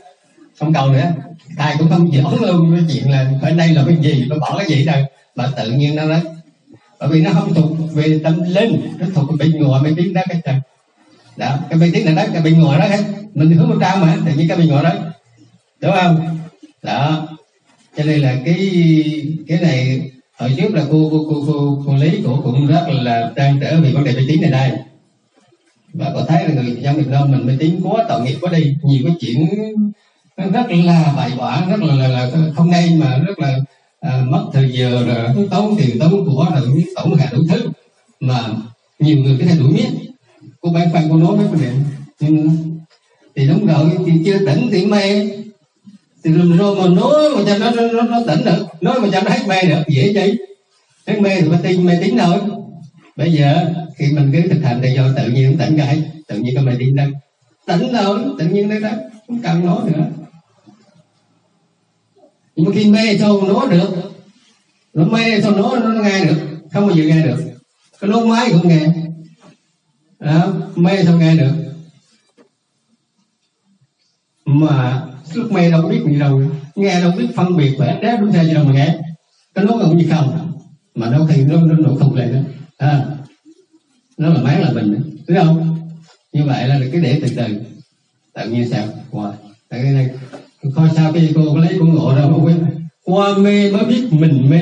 không 0.59 0.73
cầu 0.73 0.89
nữa. 0.89 1.11
Thầy 1.57 1.75
cũng 1.79 1.89
không 1.89 2.11
giỡn 2.11 2.47
luôn. 2.47 2.75
Cái 2.75 2.85
chuyện 2.93 3.11
là 3.11 3.31
ở 3.41 3.51
đây 3.51 3.69
là 3.69 3.83
cái 3.87 3.97
gì 4.01 4.25
nó 4.29 4.35
bỏ 4.39 4.57
cái 4.57 4.67
gì 4.67 4.85
đâu 4.85 4.99
mà 5.35 5.51
tự 5.57 5.71
nhiên 5.71 5.95
nó 5.95 6.09
đó 6.09 6.17
bởi 6.99 7.09
vì 7.09 7.21
nó 7.21 7.31
không 7.33 7.53
thuộc 7.53 7.93
về 7.93 8.19
tâm 8.23 8.43
linh 8.47 8.81
nó 8.99 9.05
thuộc 9.15 9.29
về 9.31 9.35
bên 9.37 9.63
ngoài 9.63 9.81
mới 9.81 9.93
tín 9.97 10.13
đó 10.13 10.21
cái 10.29 10.41
trời 10.45 10.55
đó 11.37 11.57
cái 11.69 11.79
bên 11.79 11.91
tiếng 11.93 12.05
là 12.05 12.11
đó 12.11 12.23
cái 12.33 12.41
bên 12.41 12.59
ngoài 12.59 12.79
đó 12.79 12.95
mình 13.33 13.51
hướng 13.51 13.69
một 13.69 13.75
trong 13.81 14.01
mà 14.01 14.17
tự 14.25 14.31
nhiên 14.33 14.47
cái 14.47 14.57
bên 14.57 14.67
ngoài 14.67 14.83
đó. 14.83 14.91
Đúng 15.81 15.91
không? 15.91 16.37
Đó. 16.83 17.27
Cho 17.97 18.03
nên 18.03 18.19
là 18.19 18.35
cái 18.45 18.71
cái 19.47 19.59
này 19.59 20.01
hồi 20.39 20.53
trước 20.57 20.73
là 20.73 20.83
cô 20.91 21.07
cô 21.11 21.25
cô 21.29 21.43
cô, 21.47 21.83
cô 21.87 21.95
lý 21.95 22.21
của 22.23 22.41
cũng 22.43 22.67
rất 22.67 22.87
là 22.89 23.31
trang 23.35 23.59
trở 23.61 23.81
vì 23.81 23.93
vấn 23.93 24.03
đề 24.03 24.13
máy 24.13 24.25
tính 24.27 24.41
này 24.41 24.51
đây. 24.51 24.71
Và 25.93 26.11
có 26.13 26.25
thấy 26.27 26.47
là 26.47 26.61
người 26.61 26.75
dân 26.81 26.95
Việt 26.95 27.07
Nam 27.07 27.31
mình 27.31 27.47
máy 27.47 27.55
tính 27.59 27.79
quá 27.83 28.05
tội 28.09 28.21
nghiệp 28.21 28.35
quá 28.41 28.51
đi. 28.51 28.75
Nhiều 28.83 28.99
cái 29.05 29.15
chuyện 29.19 29.47
rất 30.37 30.65
là 30.69 31.13
bậy 31.17 31.31
bạ 31.37 31.61
rất 31.69 31.81
là, 31.81 31.95
là, 31.95 32.07
là 32.07 32.31
không 32.55 32.71
nên 32.71 32.99
mà 32.99 33.17
rất 33.17 33.39
là 33.39 33.57
à, 33.99 34.23
mất 34.29 34.45
thời 34.53 34.71
giờ 34.71 35.05
rồi 35.05 35.47
tốn 35.51 35.75
tiền 35.77 35.99
tốn 35.99 36.25
của 36.25 36.47
rồi 36.55 36.83
tổng 36.95 37.15
hại 37.15 37.27
đủ 37.31 37.43
thứ. 37.49 37.69
Mà 38.19 38.41
nhiều 38.99 39.17
người 39.17 39.35
cái 39.39 39.47
thay 39.47 39.57
đổi 39.57 39.71
miết 39.71 39.87
cô 40.61 40.69
bán 40.71 40.89
phan 40.93 41.07
cô 41.09 41.17
nói 41.17 41.37
với 41.37 41.47
cô 41.51 41.57
điện 41.61 41.83
thì 43.35 43.47
đúng 43.47 43.65
rồi 43.65 43.91
thì 44.05 44.11
chưa 44.25 44.45
tỉnh 44.45 44.69
thì 44.71 44.85
mê 44.85 45.29
thì 46.23 46.31
rồi 46.31 46.75
mà 46.75 46.87
nói 46.87 47.29
mà 47.35 47.41
cho 47.45 47.57
nó 47.57 47.71
nó, 47.71 47.87
nó, 47.87 48.01
nó 48.01 48.19
tỉnh 48.27 48.45
được. 48.45 48.65
Nói 48.81 48.99
mà 48.99 49.07
cho 49.11 49.21
nó 49.21 49.29
hết 49.29 49.47
mê 49.47 49.61
được 49.61 49.81
dễ 49.87 50.11
vậy. 50.15 50.37
Hết 51.07 51.19
mê 51.19 51.41
thì 51.41 51.47
phải 51.49 51.59
tin 51.63 51.85
mê 51.85 51.99
tín 52.01 52.17
thôi. 52.17 52.39
Bây 53.15 53.33
giờ 53.33 53.73
khi 53.97 54.11
mình 54.11 54.31
cứ 54.33 54.49
thực 54.49 54.63
hành 54.63 54.79
thì 54.83 54.93
do 54.95 55.03
tự 55.17 55.29
nhiên 55.29 55.57
tỉnh 55.57 55.77
cái 55.77 56.03
tự 56.27 56.39
nhiên 56.39 56.55
cái 56.55 56.63
mê 56.63 56.71
tín 56.79 56.95
đâu 56.95 57.07
tỉnh 57.67 57.93
rồi 57.93 58.19
tự 58.39 58.45
nhiên 58.45 58.69
đấy 58.69 58.79
đó 58.79 58.89
không 59.27 59.41
cần 59.41 59.65
nói 59.65 59.77
nữa. 59.85 60.05
Nhưng 62.55 62.65
mà 62.65 62.71
khi 62.75 62.85
mê 62.85 63.17
sao 63.19 63.41
nói 63.41 63.67
được? 63.71 63.89
Nó 64.93 65.03
mê 65.03 65.41
sao 65.41 65.51
nói 65.51 65.79
nó 65.79 66.03
nghe 66.03 66.25
được? 66.25 66.37
Không 66.73 66.87
bao 66.87 66.95
giờ 66.95 67.03
nghe 67.03 67.21
được. 67.23 67.37
Cái 67.99 68.09
lúc 68.09 68.25
máy 68.25 68.49
cũng 68.51 68.67
nghe 68.67 68.87
đó, 70.19 70.53
mê 70.75 71.03
sao 71.03 71.17
nghe 71.19 71.35
được? 71.35 71.51
Mà 74.45 75.05
lúc 75.33 75.51
mê 75.51 75.71
đâu 75.71 75.81
biết 75.89 76.01
gì 76.05 76.19
đâu. 76.19 76.41
Nghe 76.75 77.01
đâu 77.01 77.11
biết 77.17 77.27
phân 77.35 77.57
biệt 77.57 77.75
vẻ 77.79 77.99
đẹp 78.01 78.17
đúng 78.21 78.33
sai 78.33 78.45
gì 78.45 78.53
đâu 78.53 78.63
mà 78.63 78.73
nghe. 78.73 78.97
Cái 79.55 79.65
nói 79.65 79.77
không 79.81 79.97
như 79.97 80.07
không. 80.09 80.51
Mà 80.95 81.09
đâu 81.09 81.27
khi 81.29 81.43
nó 81.43 81.61
nó 81.61 81.73
nổ 81.73 81.95
không 81.95 82.15
lên 82.15 82.33
đó. 82.33 82.39
À, 82.77 83.05
nó 84.17 84.29
là 84.29 84.41
máy 84.41 84.61
là 84.61 84.71
mình 84.71 85.17
đúng 85.27 85.37
không? 85.37 85.79
Như 86.33 86.43
vậy 86.43 86.67
là 86.67 86.79
cái 86.91 87.01
để 87.01 87.19
từ 87.21 87.27
từ. 87.35 87.43
Tự 88.33 88.49
nhiên 88.49 88.69
sao? 88.69 88.87
Qua 89.11 89.29
wow. 89.29 89.33
tại 89.69 89.79
cái 89.83 89.91
này 89.91 90.09
coi 90.75 90.89
sao 90.95 91.13
cái 91.13 91.31
cô 91.35 91.53
có 91.53 91.59
lấy 91.59 91.75
cũng 91.79 91.95
ngộ 91.95 92.15
đâu 92.15 92.31
không 92.31 92.45
biết 92.45 92.55
qua 93.03 93.37
mê 93.37 93.71
mới 93.71 93.85
biết 93.85 94.07
mình 94.11 94.49
mê. 94.49 94.61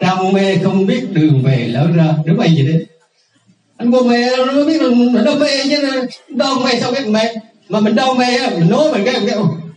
Trong 0.00 0.32
mê 0.32 0.56
không 0.56 0.86
biết 0.86 1.12
đường 1.12 1.42
về 1.42 1.68
lỡ 1.68 1.90
ra. 1.94 2.16
Đúng 2.26 2.36
vậy 2.36 2.50
gì 2.50 2.66
đấy? 2.66 2.86
Anh 3.76 3.90
bố 3.90 4.02
mẹ 4.02 4.30
nó 4.36 4.52
mới 4.52 4.64
biết 4.64 4.82
là 4.82 4.88
mình 4.90 5.24
đau 5.24 5.34
mê 5.34 5.64
chứ 5.64 6.06
đau 6.28 6.54
mê 6.64 6.70
sao 6.80 6.92
biết 6.92 7.06
mẹ? 7.08 7.34
Mà 7.68 7.80
mình 7.80 7.94
đau 7.94 8.14
mê 8.14 8.26
mình 8.58 8.70
nói 8.70 8.92
mình 8.92 9.02
cái 9.04 9.20
mình, 9.20 9.34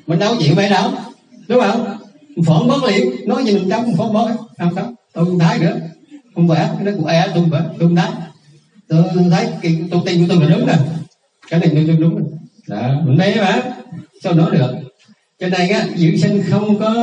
mình 0.07 0.19
đau 0.19 0.35
chịu 0.39 0.53
mẹ 0.55 0.69
đâu 0.69 0.91
đúng 1.47 1.61
không? 1.61 1.85
Phỏng 2.45 2.67
bớt 2.67 2.83
liền. 2.83 3.27
Nói 3.27 3.43
gì 3.45 3.53
mình 3.53 3.69
trong 3.69 3.95
phỏng 3.97 4.13
bớt 4.13 4.27
không 4.57 4.75
không 4.75 4.95
tôi 5.13 5.25
không 5.25 5.39
thấy 5.39 5.59
nữa. 5.59 5.79
Không 6.35 6.47
phải. 6.47 6.67
Cái 6.75 6.85
đó 6.85 6.91
của 7.01 7.07
ai 7.07 7.17
e, 7.17 7.27
tôi 7.27 7.33
không 7.33 7.51
phải. 7.51 7.61
Tôi 7.79 7.87
không 7.87 7.95
thấy. 7.95 8.09
Tôi 8.89 9.03
thấy 9.31 9.47
cái 9.61 9.77
tôi 9.91 10.01
tin 10.05 10.19
của 10.19 10.25
tôi 10.29 10.49
là 10.49 10.55
đúng 10.55 10.65
rồi 10.65 10.75
cái 11.49 11.59
này 11.59 11.69
tôi 11.73 11.97
đúng 11.99 12.15
rồi 12.15 12.25
đó 12.67 13.01
mình 13.05 13.17
thấy 13.17 13.35
mà 13.35 13.61
sao 14.23 14.33
nói 14.33 14.51
được? 14.51 14.71
Cho 15.39 15.47
nên 15.47 15.69
á 15.69 15.85
dưỡng 15.95 16.17
sinh 16.17 16.43
không 16.49 16.79
có 16.79 16.93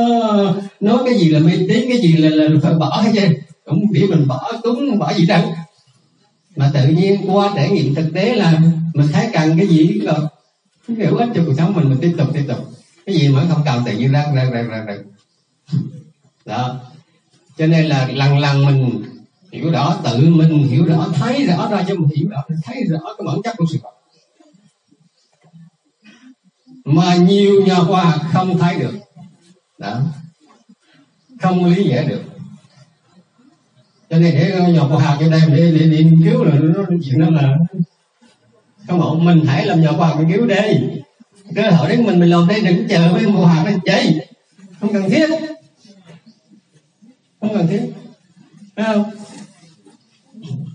nói 0.79 0.97
cái 1.05 1.17
gì 1.17 1.29
là 1.29 1.39
mê 1.39 1.51
tín 1.69 1.85
cái 1.89 1.97
gì 1.97 2.17
là, 2.17 2.29
là 2.29 2.59
phải 2.63 2.73
bỏ 2.73 3.01
hết 3.03 3.11
chứ. 3.15 3.21
Cũng 3.65 3.93
để 3.93 4.01
mình 4.09 4.27
bỏ 4.27 4.51
cúng 4.63 4.99
bỏ 4.99 5.13
gì 5.13 5.25
đâu 5.25 5.55
mà 6.57 6.71
tự 6.73 6.87
nhiên 6.87 7.21
qua 7.27 7.51
trải 7.55 7.69
nghiệm 7.69 7.95
thực 7.95 8.13
tế 8.13 8.35
là 8.35 8.61
mình 8.93 9.07
thấy 9.13 9.29
cần 9.33 9.57
cái 9.57 9.67
gì 9.67 9.99
rồi 9.99 10.19
cái 10.87 11.07
hết 11.07 11.27
cho 11.35 11.41
cuộc 11.45 11.53
sống 11.57 11.73
mình 11.73 11.89
mình 11.89 11.97
tiếp 12.01 12.15
tục 12.17 12.27
tiếp 12.33 12.45
tục. 12.47 12.57
Cái 13.05 13.15
gì 13.15 13.29
mà 13.29 13.43
không 13.49 13.61
cần 13.65 13.83
tự 13.85 13.91
nhiên 13.91 14.11
ra 14.11 14.25
ra 14.35 14.43
ra 14.43 14.61
ra, 14.61 14.83
ra. 14.83 14.95
đó. 16.45 16.79
Cho 17.57 17.67
nên 17.67 17.85
là 17.85 18.07
lần 18.07 18.37
lần 18.39 18.65
mình 18.65 19.03
hiểu 19.51 19.71
rõ 19.71 19.97
tự 20.03 20.29
mình 20.29 20.63
hiểu 20.63 20.85
rõ 20.85 21.07
thấy 21.13 21.45
rõ 21.45 21.69
ra 21.71 21.83
cho 21.87 21.95
mình 21.95 22.09
hiểu 22.15 22.29
rõ 22.29 22.43
thấy 22.63 22.83
rõ 22.89 22.99
cái 23.17 23.25
bản 23.27 23.41
chất 23.43 23.55
của 23.57 23.65
sự 23.71 23.77
vật 23.83 23.93
mà 26.85 27.15
nhiều 27.15 27.61
nhà 27.65 27.75
khoa 27.87 28.03
học 28.03 28.21
không 28.33 28.57
thấy 28.57 28.79
được. 28.79 28.93
Đó. 29.77 30.01
Không 31.41 31.65
lý 31.65 31.83
giải 31.83 32.05
được 32.05 32.21
cho 34.17 34.21
nên 34.21 34.35
để 34.35 34.71
nhà 34.73 34.81
khoa 34.87 35.03
học 35.03 35.17
vô 35.19 35.29
đây 35.29 35.41
để, 35.47 35.71
để, 35.71 35.87
để 35.87 36.03
nghiên 36.03 36.23
cứu 36.23 36.43
là 36.43 36.55
nó 36.59 36.83
chuyện 37.03 37.19
đó 37.19 37.29
là 37.29 37.57
không 38.87 39.01
ổn 39.01 39.25
mình 39.25 39.45
hãy 39.45 39.65
làm 39.65 39.81
nhà 39.81 39.91
khoa 39.91 40.07
học 40.07 40.19
nghiên 40.19 40.37
cứu 40.37 40.47
đi. 40.47 40.55
Cơ 41.55 41.69
hội 41.69 41.89
đến 41.89 42.03
mình 42.05 42.19
mình 42.19 42.29
làm 42.29 42.47
đây 42.47 42.61
đừng 42.61 42.87
chờ 42.87 43.13
với 43.13 43.27
mùa 43.27 43.45
hạt 43.45 43.63
lên 43.65 43.79
chơi 43.85 44.27
không 44.79 44.93
cần 44.93 45.09
thiết. 45.09 45.29
Không 47.41 47.57
cần 47.57 47.67
thiết. 47.67 47.81
Thấy 48.75 48.85
không? 48.85 49.11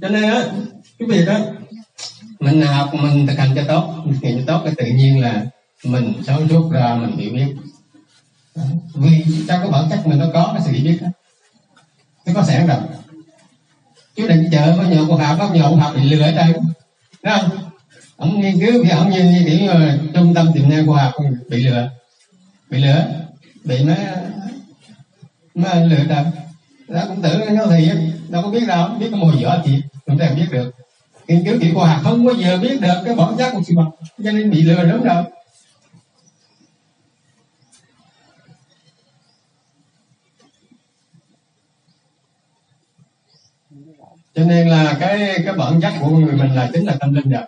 Cho 0.00 0.08
nên 0.08 0.22
á 0.22 0.46
cái 0.99 1.08
việc 1.08 1.25
đó 1.26 1.38
mình 2.40 2.62
học 2.62 2.94
mình 2.94 3.26
thực 3.26 3.38
hành 3.38 3.50
cho 3.54 3.62
tốt 3.68 3.94
thực 4.04 4.14
cho 4.22 4.42
tốt 4.46 4.61
cái 4.64 4.75
tự 4.76 4.87
nhiên 4.87 5.20
là 5.20 5.46
mình 5.84 6.12
sáng 6.26 6.49
suốt 6.49 6.72
ra 6.72 6.94
mình 6.94 7.16
hiểu 7.16 7.32
biết. 7.32 7.54
Vì 8.94 9.25
trong 9.49 9.61
cái 9.61 9.70
bản 9.70 9.84
chất 9.90 10.06
mình 10.06 10.18
nó 10.18 10.26
có 10.34 10.50
cái 10.52 10.62
sự 10.64 10.72
hiểu 10.72 10.84
biết 10.84 10.99
đó. 11.02 11.08
Nó 12.26 12.32
có 12.34 12.42
sẵn 12.42 12.66
rồi 12.66 12.78
chú 14.16 14.28
định 14.28 14.49
chờ 14.52 14.75
có 14.76 14.83
nhiều 14.83 15.07
cuộc 15.09 15.16
học 15.16 15.37
có 15.38 15.49
nhiều 15.54 15.66
cuộc 15.69 15.76
học 15.76 15.92
bị 15.97 16.02
lừa 16.02 16.23
ở 16.23 16.33
đây. 16.33 16.52
Thấy 17.23 17.38
không? 17.38 17.50
Ông 18.16 18.40
nghiên 18.40 18.61
cứu 18.61 18.85
thì 18.85 18.90
ông 18.90 19.11
như, 19.11 19.25
như 19.25 19.42
kiểu 19.47 19.59
như 19.59 19.99
trung 20.14 20.35
tâm 20.35 20.50
tiềm 20.54 20.71
năng 20.71 20.87
khoa 20.87 21.02
học 21.02 21.12
bị 21.49 21.64
lừa. 21.64 21.90
Bị 22.71 22.78
lừa? 22.78 23.04
Bị 23.64 23.85
nó 23.85 23.95
nó 25.54 25.75
lừa 25.75 26.04
đâu 26.04 26.25
đó 26.88 27.02
cũng 27.09 27.23
tưởng 27.23 27.54
nó 27.54 27.66
thì 27.66 27.90
đâu 28.28 28.42
có 28.42 28.49
biết 28.49 28.66
đâu 28.66 28.88
biết 29.00 29.09
có 29.11 29.16
mùi 29.16 29.33
dở 29.38 29.61
thì 29.64 29.83
cũng 30.07 30.19
thể 30.19 30.35
biết 30.35 30.47
được. 30.50 30.71
Nghiên 31.28 31.45
cứu 31.45 31.59
kỹ 31.61 31.71
khoa 31.75 31.88
học 31.88 32.00
không 32.04 32.25
bao 32.25 32.35
giờ 32.35 32.59
biết 32.59 32.81
được 32.81 33.02
cái 33.04 33.14
bản 33.14 33.35
chất 33.38 33.50
của 33.52 33.62
sự 33.66 33.75
vật. 33.76 33.90
Cho 34.25 34.33
nên 34.33 34.50
bị 34.50 34.62
lừa 34.62 34.85
đúng 34.85 35.04
đâu 35.04 35.25
cho 44.35 44.45
nên 44.45 44.69
là 44.69 44.97
cái 45.00 45.43
cái 45.45 45.55
bản 45.55 45.81
chất 45.81 45.93
của 46.00 46.09
người 46.09 46.33
mình 46.33 46.55
là 46.55 46.71
chính 46.73 46.85
là 46.87 46.97
tâm 47.00 47.14
linh 47.14 47.31
rồi. 47.31 47.43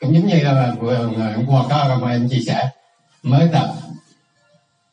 Cũng 0.00 0.14
giống 0.14 0.26
như 0.26 0.40
là 0.42 0.74
vừa 0.80 0.96
hôm 1.36 1.46
qua 1.46 1.62
có 1.68 1.98
mà 2.02 2.10
em 2.10 2.28
chia 2.28 2.40
sẻ, 2.46 2.68
mới 3.22 3.48
tập 3.52 3.70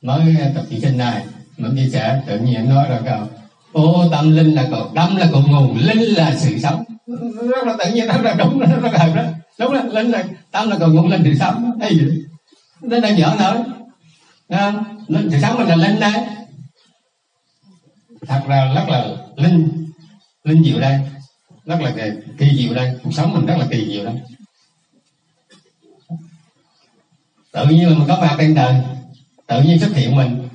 mới 0.01 0.35
tập 0.55 0.63
chương 0.69 0.81
trình 0.81 0.97
này, 0.97 1.25
mới 1.57 1.71
chia 1.75 1.89
sẻ, 1.89 2.21
tự 2.27 2.39
nhiên 2.39 2.69
nói 2.69 2.85
rồi 2.89 2.99
cậu 3.05 3.27
ô, 3.71 4.09
tâm 4.11 4.35
linh 4.35 4.55
là 4.55 4.67
cột 4.71 4.91
tâm 4.95 5.15
là 5.15 5.29
cột 5.33 5.43
nguồn, 5.47 5.77
linh 5.77 6.03
là 6.03 6.35
sự 6.35 6.59
sống. 6.59 6.83
Rất 7.49 7.67
là 7.67 7.75
tự 7.79 7.91
nhiên, 7.93 8.07
rất 8.07 8.21
là 8.23 8.33
đúng, 8.33 8.59
rất 8.59 8.79
là 8.83 8.91
hợp 8.97 9.15
đó. 9.15 9.23
Đúng 9.59 9.73
là 9.73 9.83
linh 9.83 10.11
là, 10.11 10.23
tâm 10.51 10.69
là 10.69 10.77
cột 10.79 10.93
nguồn, 10.93 11.07
linh 11.07 11.21
sự 11.23 11.33
sống. 11.39 11.71
Hay 11.81 11.95
gì 11.95 12.23
nó 12.81 12.99
đang 12.99 13.17
giỡn 13.17 13.31
thôi. 13.37 13.57
Linh 15.07 15.29
sự 15.31 15.37
sống 15.41 15.57
mình 15.57 15.67
là 15.67 15.75
linh 15.75 15.99
đấy. 15.99 16.25
Thật 18.27 18.41
ra 18.47 18.73
rất 18.75 18.89
là 18.89 19.05
linh 19.35 19.84
linh 20.45 20.63
diệu 20.63 20.79
đây, 20.79 20.99
rất 21.65 21.81
là 21.81 21.93
kỳ 22.37 22.55
diệu 22.57 22.73
đây, 22.73 22.95
cuộc 23.03 23.11
sống 23.13 23.33
mình 23.33 23.45
rất 23.45 23.55
là 23.57 23.67
kỳ 23.71 23.85
diệu 23.87 24.05
đây. 24.05 24.15
Tự 27.51 27.65
nhiên 27.65 27.89
là 27.89 27.97
mình 27.97 28.07
có 28.07 28.17
mặt 28.21 28.35
trên 28.37 28.55
đời, 28.55 28.81
tự 29.47 29.61
nhiên 29.61 29.79
xuất 29.79 29.95
hiện 29.95 30.15
mình. 30.15 30.47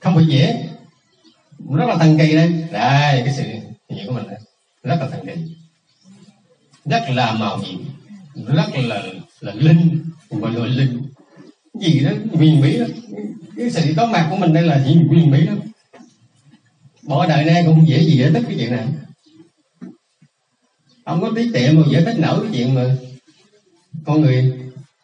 Không 0.00 0.14
phải 0.14 0.26
dễ. 0.26 0.68
Rất 1.74 1.86
là 1.88 1.96
thần 1.96 2.18
kỳ 2.18 2.34
đây. 2.34 2.48
Đây, 2.72 3.22
cái 3.24 3.34
sự 3.36 3.42
hiện 3.88 4.06
của 4.06 4.12
mình 4.12 4.26
đây. 4.28 4.38
rất 4.82 4.96
là 5.00 5.08
thần 5.08 5.26
kỳ. 5.26 5.32
Rất 6.84 7.02
là 7.10 7.32
màu 7.32 7.58
nhiệm, 7.58 7.80
rất 8.46 8.68
là 8.74 9.02
là 9.40 9.52
linh 9.54 10.04
gọi 10.30 10.52
là 10.52 10.66
linh. 10.66 11.02
Gì 11.80 12.00
đó 12.00 12.10
huyền 12.32 12.60
bí 12.60 12.78
đó. 12.78 12.86
Cái 13.56 13.70
sự 13.70 13.94
có 13.96 14.06
mặt 14.06 14.26
của 14.30 14.36
mình 14.36 14.52
đây 14.52 14.62
là 14.62 14.84
gì 14.84 14.94
huyền 14.94 15.30
bí 15.30 15.46
đó 15.46 15.52
bỏ 17.02 17.26
đời 17.26 17.44
nay 17.44 17.62
cũng 17.66 17.88
dễ 17.88 18.02
gì 18.04 18.18
giải 18.18 18.30
thích 18.32 18.42
cái 18.46 18.56
chuyện 18.58 18.70
này. 18.70 18.86
Không 21.04 21.20
có 21.20 21.30
tí 21.36 21.52
tiệm 21.52 21.80
mà 21.80 21.82
giải 21.92 22.02
thích 22.04 22.18
nổi 22.18 22.40
cái 22.42 22.50
chuyện 22.52 22.74
mà 22.74 22.96
con 24.04 24.20
người 24.20 24.52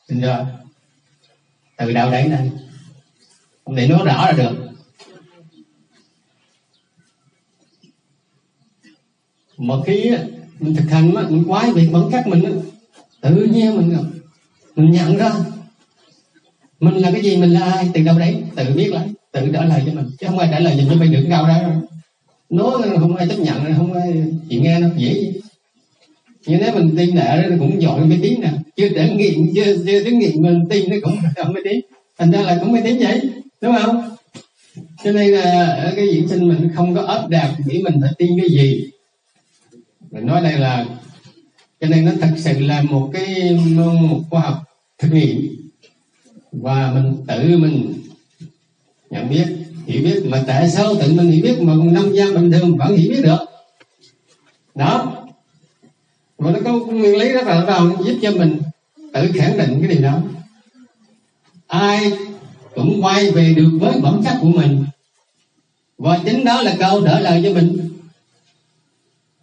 sinh 0.08 0.20
ra 0.20 0.46
từ 1.76 1.92
đâu 1.92 2.10
đến 2.10 2.30
đây 2.30 2.50
không 3.64 3.76
thể 3.76 3.88
nói 3.88 4.00
rõ 4.04 4.26
là 4.26 4.32
được. 4.32 4.72
Một 9.56 9.82
khi 9.86 10.12
mình 10.60 10.74
thực 10.74 10.90
hành 10.90 11.10
mình 11.10 11.44
quái 11.48 11.72
việc 11.72 11.88
bản 11.92 12.02
chất 12.12 12.26
mình 12.26 12.60
tự 13.20 13.34
nhiên 13.34 13.76
mình 13.76 13.96
mình 14.76 14.90
nhận 14.90 15.16
ra 15.16 15.30
mình 16.80 16.94
là 16.94 17.10
cái 17.12 17.22
gì, 17.22 17.36
mình 17.36 17.50
là 17.50 17.60
ai, 17.60 17.90
từ 17.94 18.02
đâu 18.02 18.18
đấy 18.18 18.44
tự 18.56 18.64
biết 18.74 18.88
lại 18.92 19.08
tự 19.36 19.50
trả 19.52 19.64
lời 19.64 19.82
cho 19.86 19.92
mình. 19.92 20.06
Chứ 20.20 20.26
không 20.26 20.38
ai 20.38 20.48
trả 20.52 20.58
lời 20.58 20.86
cho 20.90 20.96
mình 20.96 21.12
được 21.12 21.26
cao 21.30 21.46
ra 21.46 21.80
nói 22.50 22.82
không 22.98 23.16
ai 23.16 23.28
chấp 23.28 23.38
nhận, 23.38 23.74
không 23.76 23.92
ai 23.92 24.24
chịu 24.48 24.62
nghe 24.62 24.80
nó 24.80 24.88
dễ 24.96 25.14
gì 25.14 25.32
như 26.46 26.58
nếu 26.60 26.74
mình 26.74 26.96
tin 26.96 27.14
nè, 27.14 27.46
nó 27.50 27.56
cũng 27.58 27.82
giỏi 27.82 28.00
mấy 28.00 28.18
tiếng 28.22 28.40
nè. 28.40 28.50
Chưa 28.76 28.88
để 28.88 29.10
nghiện 29.10 29.54
chưa 29.54 29.76
chưa 29.86 30.04
tiếng 30.04 30.18
nghiện 30.18 30.42
mình 30.42 30.64
tin 30.70 30.90
nó 30.90 30.96
cũng 31.02 31.16
không 31.36 31.52
mấy 31.52 31.62
tiếng 31.64 31.80
thành 32.18 32.30
ra 32.30 32.40
là 32.40 32.58
cũng 32.60 32.72
mấy 32.72 32.82
tiếng 32.82 32.98
vậy, 32.98 33.20
đúng 33.60 33.76
không? 33.82 34.10
Cho 35.04 35.12
nên 35.12 35.32
là 35.32 35.66
ở 35.66 35.92
cái 35.96 36.08
diễn 36.08 36.28
sinh 36.28 36.48
mình 36.48 36.70
không 36.74 36.94
có 36.94 37.02
ấp 37.02 37.28
đạt 37.28 37.50
nghĩ 37.66 37.82
mình 37.82 37.94
phải 38.00 38.10
tin 38.18 38.30
cái 38.40 38.48
gì. 38.50 38.90
Mình 40.10 40.26
nói 40.26 40.42
đây 40.42 40.58
là, 40.58 40.86
cho 41.80 41.88
nên 41.88 42.04
nó 42.04 42.12
thật 42.20 42.30
sự 42.36 42.58
là 42.58 42.82
một 42.82 43.10
cái, 43.12 43.58
một 43.76 44.20
khoa 44.30 44.40
học 44.40 44.62
thực 44.98 45.12
nghiệm. 45.12 45.56
Và 46.52 46.92
mình 46.94 47.16
tự 47.26 47.58
mình 47.58 47.92
nhận 49.10 49.30
biết, 49.30 49.46
hiểu 49.86 50.02
biết, 50.02 50.22
mà 50.24 50.44
tại 50.46 50.70
sao 50.70 50.94
tự 50.94 51.12
mình 51.12 51.30
hiểu 51.30 51.42
biết 51.42 51.60
mà 51.60 51.74
nông 51.74 52.16
dân 52.16 52.34
bình 52.34 52.50
thường 52.52 52.76
vẫn 52.76 52.96
hiểu 52.96 53.10
biết 53.10 53.20
được? 53.22 53.38
Đó. 54.74 55.12
Mà 56.38 56.50
nó 56.50 56.58
có 56.64 56.72
nguyên 56.72 57.18
lý 57.18 57.28
rất 57.28 57.46
là 57.46 57.64
đầu 57.66 58.04
giúp 58.04 58.18
cho 58.22 58.30
mình 58.30 58.58
tự 59.12 59.32
khẳng 59.34 59.58
định 59.58 59.78
cái 59.80 59.88
điều 59.88 60.02
đó. 60.02 60.22
Ai 61.66 62.12
cũng 62.74 63.04
quay 63.04 63.30
về 63.30 63.54
được 63.56 63.70
với 63.80 64.00
bản 64.00 64.22
chất 64.24 64.34
của 64.40 64.48
mình. 64.48 64.84
Và 65.98 66.18
chính 66.24 66.44
đó 66.44 66.62
là 66.62 66.76
câu 66.78 67.04
trả 67.04 67.20
lời 67.20 67.42
cho 67.44 67.52
mình. 67.52 67.78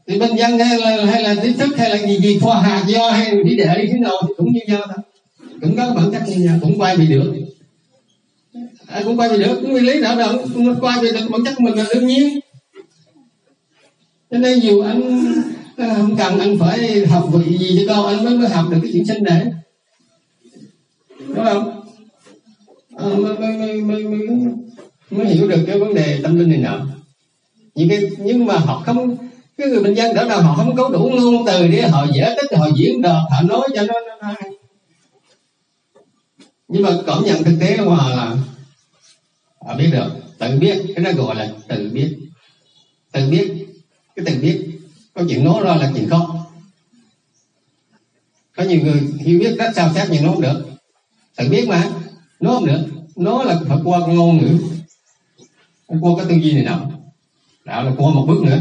Thì 0.08 0.20
bên 0.20 0.36
dân 0.36 0.60
hay 0.60 0.80
là 0.80 1.06
hay 1.06 1.24
là 1.24 1.36
trí 1.44 1.54
thức 1.54 1.78
hay 1.78 1.90
là 1.90 2.08
gì 2.08 2.18
gì, 2.18 2.40
khoa 2.40 2.62
hạt 2.62 2.84
do 2.88 3.12
hay 3.12 3.36
lý 3.36 3.56
đệ 3.56 3.76
đi 3.78 3.88
thế 3.88 4.00
nào 4.00 4.22
thì 4.22 4.34
cũng 4.38 4.54
như 4.54 4.60
nhau 4.68 4.82
thôi. 4.86 5.04
Cũng 5.62 5.76
có 5.78 5.94
bản 5.96 6.12
chất 6.12 6.22
như 6.28 6.36
nhau, 6.36 6.58
cũng 6.62 6.80
quay 6.80 6.98
về 6.98 7.06
được 7.06 7.34
à, 8.94 9.02
cũng 9.04 9.18
coi 9.18 9.30
về 9.30 9.38
được 9.38 9.56
cũng 9.62 9.72
nguyên 9.72 9.86
lý 9.86 10.00
nào 10.00 10.16
đâu. 10.16 10.38
Cũng 10.54 10.80
coi 10.82 10.94
về 11.02 11.12
được 11.12 11.28
bản 11.30 11.44
chất 11.46 11.54
của 11.58 11.64
mình 11.64 11.76
là 11.76 11.86
đương 11.94 12.08
nhiên. 12.08 12.40
Cho 14.32 14.38
nên 14.38 14.60
dù 14.60 14.82
anh 14.82 15.34
à, 15.78 15.94
không 15.98 16.16
cần 16.18 16.40
anh 16.40 16.60
phải 16.60 17.06
học 17.06 17.30
vị 17.34 17.58
gì 17.58 17.86
cho 17.88 17.94
con 17.94 18.06
anh 18.06 18.26
mới 18.26 18.38
mới 18.38 18.50
học 18.50 18.66
được 18.70 18.78
cái 18.82 18.92
chuyện 18.94 19.06
sinh 19.06 19.24
đẻ. 19.24 19.46
Đúng 21.28 21.46
không? 21.46 21.82
À, 22.98 23.06
mới, 23.06 23.38
mới, 23.38 23.58
mới, 23.58 23.82
mới, 23.82 24.04
mới, 24.04 24.54
mới 25.10 25.26
hiểu 25.26 25.48
được 25.48 25.64
cái 25.68 25.80
vấn 25.80 25.94
đề 25.94 26.20
tâm 26.24 26.40
linh 26.40 26.50
này 26.50 26.60
nọ. 26.60 26.86
Nhưng 27.76 27.90
cái 27.90 28.02
nhưng 28.18 28.46
mà 28.46 28.58
họ 28.58 28.84
không 28.86 29.18
cái 29.58 29.68
người 29.68 29.84
bệnh 29.84 29.94
dân 29.94 30.16
đỡ 30.16 30.26
nào 30.26 30.42
họ 30.42 30.56
không 30.56 30.76
có 30.76 30.90
đủ 30.90 31.12
ngôn 31.14 31.46
từ 31.46 31.68
để 31.68 31.82
họ 31.82 32.08
giải 32.16 32.38
thích 32.42 32.58
họ 32.58 32.68
diễn 32.76 33.02
đạt 33.02 33.22
họ 33.32 33.42
nói 33.42 33.68
cho 33.76 33.82
nó, 33.82 33.94
nó 33.94 34.16
hay. 34.22 34.52
Nhưng 36.68 36.84
mà 36.84 36.90
cảm 37.08 37.24
nhận 37.26 37.44
thực 37.44 37.56
tế 37.60 37.78
của 37.78 37.90
họ 37.90 38.10
là 38.10 38.36
họ 39.66 39.76
biết 39.76 39.90
được, 39.92 40.10
tự 40.38 40.60
biết, 40.60 40.82
cái 40.96 41.06
đó 41.06 41.12
gọi 41.12 41.36
là 41.36 41.50
tự 41.68 41.90
biết. 41.94 42.18
Tự 43.12 43.30
biết, 43.30 43.52
cái 44.16 44.26
tự 44.26 44.42
biết, 44.42 44.70
có 45.14 45.24
chuyện 45.30 45.44
nói 45.44 45.64
ra 45.64 45.76
là 45.76 45.92
chuyện 45.96 46.10
không? 46.10 46.44
Có 48.56 48.64
nhiều 48.64 48.82
người 48.82 49.02
hiểu 49.20 49.40
biết 49.40 49.56
rất 49.58 49.72
sao 49.76 49.92
xét 49.96 50.08
nhưng 50.12 50.24
nó 50.24 50.32
không 50.32 50.42
được. 50.42 50.70
Tự 51.36 51.50
biết 51.50 51.68
mà 51.68 51.90
nó 52.40 52.54
không 52.54 52.66
được. 52.66 52.86
Nó 53.16 53.44
là 53.44 53.60
phải 53.68 53.78
qua 53.84 54.00
ngôn 54.00 54.38
ngữ. 54.38 54.58
Qua 55.88 56.12
cái 56.18 56.26
tư 56.30 56.36
duy 56.36 56.54
này 56.54 56.64
nào? 56.64 57.12
Đó 57.66 57.84
là 57.84 57.92
qua 57.98 58.14
một 58.14 58.26
bước 58.28 58.44
nữa. 58.44 58.60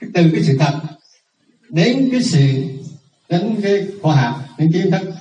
Từ 0.00 0.30
cái 0.32 0.42
sự 0.42 0.56
thật 0.58 0.80
đến 1.68 2.08
cái 2.12 2.22
sự, 2.22 2.64
đến 3.28 3.60
cái 3.62 3.86
khoa 4.02 4.16
học, 4.16 4.44
đến 4.58 4.72
kiến 4.72 4.90
thức, 4.90 5.12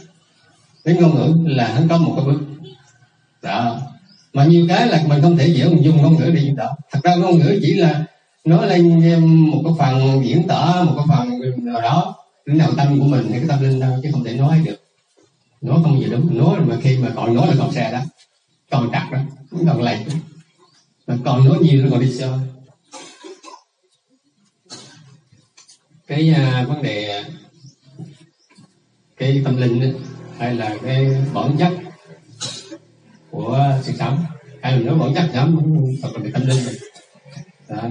đến 0.86 1.00
ngôn 1.00 1.16
ngữ 1.16 1.50
là 1.50 1.74
hắn 1.74 1.88
có 1.88 1.98
một 1.98 2.14
cái 2.16 2.26
bước. 2.26 2.42
Đó 3.42 3.82
mà 4.34 4.46
nhiều 4.46 4.66
cái 4.70 4.88
là 4.88 5.04
mình 5.08 5.22
không 5.22 5.38
thể 5.38 5.48
dễ 5.48 5.66
dùng 5.82 6.02
ngôn 6.02 6.18
ngữ 6.18 6.32
để 6.34 6.42
diễn 6.42 6.56
tả. 6.56 6.66
Thật 6.92 7.00
ra 7.04 7.16
ngôn 7.16 7.40
ngữ 7.40 7.60
chỉ 7.62 7.74
là 7.74 8.06
nói 8.46 8.68
lên 8.68 9.00
một 9.52 9.62
cái 9.64 9.74
phần 9.80 10.26
diễn 10.26 10.48
tả 10.48 10.84
một 10.84 10.94
cái 10.98 11.06
phần 11.10 11.66
nào 11.66 11.82
đó 11.82 12.16
đến 12.46 12.58
nào 12.58 12.72
tâm 12.78 13.00
của 13.00 13.06
mình 13.06 13.30
hay 13.30 13.40
cái 13.40 13.48
tâm 13.48 13.62
linh 13.62 13.80
đâu 13.80 14.00
chứ 14.04 14.10
không 14.12 14.24
thể 14.24 14.34
nói 14.34 14.62
được. 14.66 14.78
Nói 15.62 15.80
không 15.84 16.02
gì 16.02 16.08
đúng. 16.12 16.38
Nói 16.38 16.60
mà 16.60 16.76
khi 16.82 16.98
mà 16.98 17.12
còn 17.16 17.36
nói 17.36 17.48
là 17.48 17.54
còn 17.60 17.72
xe 17.72 17.92
đó 17.92 18.00
còn 18.72 18.90
chặt 18.92 19.10
đó 19.12 19.20
còn 19.68 19.82
lệch 19.82 20.00
mà 21.08 21.18
còn 21.26 21.46
nói 21.46 21.58
nhiều 21.62 21.84
nó 21.84 21.90
còn 21.92 22.00
đi 22.00 22.14
sơ. 22.14 22.40
Cái 26.08 26.36
uh, 26.62 26.70
vấn 26.70 26.84
đề 26.84 27.24
cái 29.18 29.42
tâm 29.46 29.58
linh 29.58 29.82
ấy, 29.82 29.94
hay 30.38 30.56
là 30.56 30.78
cái 30.84 31.08
bản 31.34 31.56
chất 31.60 31.74
của 33.32 33.80
sự 33.84 33.94
sống. 34.00 34.26
Hay 34.62 34.78
mình 34.78 34.88
nói 34.88 35.00
bản 35.00 35.14
chất 35.16 35.30
sống 35.34 35.78
hoặc 36.02 36.18
là 36.18 36.30
tâm 36.34 36.46
linh. 36.46 36.66
Đó. 37.70 37.90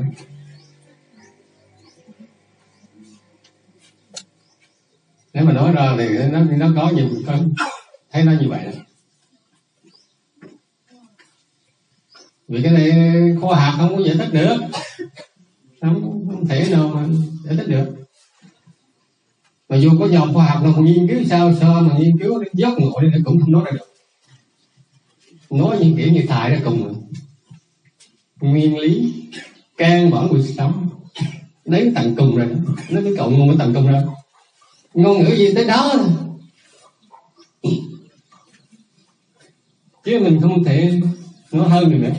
Nếu 5.35 5.45
mà 5.45 5.53
nói 5.53 5.73
ra 5.73 5.95
thì 5.99 6.19
nó 6.19 6.41
nó 6.41 6.73
có 6.77 6.91
nhiều 6.91 7.09
có, 7.27 7.39
thấy 8.11 8.25
nó 8.25 8.33
như 8.33 8.49
vậy 8.49 8.65
đó. 8.65 8.73
vì 12.51 12.63
cái 12.63 12.73
này 12.73 12.93
khoa 13.41 13.61
học 13.61 13.75
không 13.79 13.97
có 13.97 14.05
giải 14.05 14.17
thích 14.19 14.29
được. 14.33 14.57
Không, 15.81 16.27
không 16.31 16.47
thể 16.47 16.69
nào 16.71 16.89
mà 16.89 17.07
giải 17.45 17.57
thích 17.57 17.69
được. 17.69 17.95
Mà 19.69 19.77
dù 19.77 19.91
có 20.01 20.09
dòng 20.09 20.35
khoa 20.35 20.47
học 20.47 20.63
nào 20.63 20.73
còn 20.77 20.85
nghiên 20.85 21.09
cứu 21.09 21.19
sao 21.29 21.53
sao 21.61 21.81
mà 21.81 21.95
nghiên 21.99 22.19
cứu 22.19 22.43
đến 22.43 22.53
giấc 22.53 22.79
ngộ 22.79 23.01
thì 23.15 23.23
cũng 23.25 23.41
không 23.41 23.53
nói 23.53 23.63
ra 23.65 23.71
được 23.71 23.90
nói 25.51 25.79
những 25.81 25.97
kiểu 25.97 26.13
như 26.13 26.23
thải 26.29 26.51
ra 26.51 26.61
cùng 26.65 27.07
nguyên 28.41 28.79
lý, 28.79 29.13
can 29.77 30.11
bản 30.11 30.29
cuộc 30.29 30.43
sống. 30.57 30.89
Đến 31.65 31.93
tận 31.95 32.15
cùng 32.19 32.37
rồi, 32.37 32.49
nó 32.91 33.01
mới 33.01 33.17
cộng 33.17 33.39
ngôn 33.39 33.47
mới 33.47 33.57
tận 33.59 33.75
cùng 33.75 33.87
rồi. 33.89 34.03
Ngôn 34.95 35.23
ngữ 35.23 35.35
gì 35.37 35.55
tới 35.55 35.65
đó 35.65 35.95
chứ 40.05 40.21
mình 40.21 40.41
không 40.41 40.65
thể 40.65 41.01
nói 41.53 41.69
hơn 41.69 41.91
được 41.91 41.99
nữa. 41.99 42.15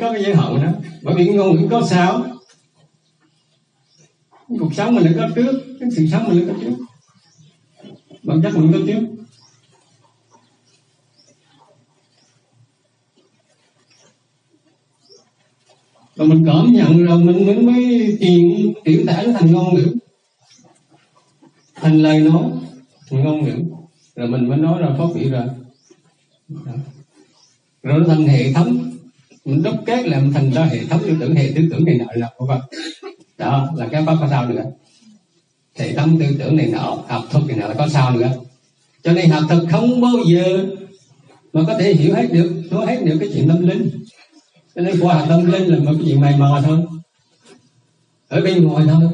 Có 0.00 0.12
cái 0.12 0.22
giới 0.22 0.34
hạn 0.34 0.62
đó. 0.62 0.72
Bởi 1.02 1.14
vì 1.14 1.26
cái 1.26 1.34
ngôn 1.34 1.56
ngữ 1.56 1.68
có 1.70 1.86
sao? 1.90 2.24
Cuộc 4.48 4.74
sống 4.74 4.94
mình 4.94 5.04
là 5.04 5.12
có 5.16 5.28
trước, 5.34 5.62
cái 5.80 5.88
sự 5.96 6.06
sống 6.06 6.28
mình 6.28 6.46
là 6.46 6.52
có 6.52 6.60
trước. 6.60 6.74
Bản 8.22 8.40
chất 8.42 8.56
mình 8.56 8.72
có 8.72 8.78
trước. 8.86 9.00
Rồi 16.22 16.28
mình 16.28 16.44
cảm 16.46 16.72
nhận 16.72 17.04
rồi 17.04 17.18
mình 17.18 17.46
mới 17.46 17.56
mới 17.56 18.16
truyền 18.20 18.72
tiểu 18.84 19.02
tải 19.06 19.26
nó 19.26 19.32
thành 19.32 19.52
ngôn 19.52 19.74
ngữ. 19.74 19.94
Thành 21.74 22.02
lời 22.02 22.20
nói, 22.20 22.42
thành 23.10 23.24
ngôn 23.24 23.44
ngữ. 23.44 23.54
Rồi 24.16 24.28
mình 24.28 24.48
mới 24.48 24.58
nói 24.58 24.82
ra 24.82 24.88
phát 24.98 25.04
biểu 25.14 25.30
ra. 25.30 25.44
Rồi 27.82 27.98
nó 27.98 28.04
thành 28.08 28.26
hệ 28.26 28.52
thống. 28.52 28.90
Mình 29.44 29.62
đúc 29.62 29.74
kết 29.86 30.06
làm 30.06 30.32
thành 30.32 30.50
ra 30.50 30.64
hệ 30.64 30.84
thống, 30.84 31.00
tư 31.06 31.16
tưởng, 31.20 31.34
hệ 31.34 31.52
tư 31.56 31.62
tưởng 31.70 31.84
này 31.84 31.98
nọ, 31.98 32.06
là 32.14 32.30
vân 32.38 32.58
đó, 33.38 33.72
là 33.76 33.88
cái 33.92 34.02
pháp 34.06 34.16
có 34.20 34.26
sao 34.30 34.48
nữa. 34.48 34.64
Hệ 35.76 35.92
thống, 35.92 36.18
tư 36.18 36.26
tưởng 36.38 36.56
này 36.56 36.66
nọ, 36.66 37.04
học 37.08 37.24
thuật 37.30 37.46
này 37.46 37.56
nọ 37.56 37.68
là 37.68 37.74
có 37.74 37.88
sao 37.88 38.16
nữa. 38.16 38.30
Cho 39.02 39.12
nên 39.12 39.30
học 39.30 39.42
thuật 39.48 39.62
không 39.70 40.00
bao 40.00 40.16
giờ 40.26 40.66
mà 41.52 41.60
có 41.66 41.78
thể 41.78 41.94
hiểu 41.94 42.14
hết 42.14 42.32
được, 42.32 42.62
nói 42.70 42.86
hết 42.86 43.04
được 43.04 43.16
cái 43.20 43.28
chuyện 43.34 43.48
tâm 43.48 43.66
linh 43.66 43.90
cho 44.74 44.82
nên 44.82 45.00
khoa 45.00 45.14
học 45.14 45.26
tâm 45.28 45.52
linh 45.52 45.68
là 45.68 45.78
một 45.78 45.92
cái 45.98 46.02
chuyện 46.06 46.20
mày 46.20 46.36
mò 46.36 46.60
thôi. 46.64 46.78
Ở 48.28 48.40
bên 48.40 48.64
ngoài 48.64 48.86
thôi. 48.90 49.10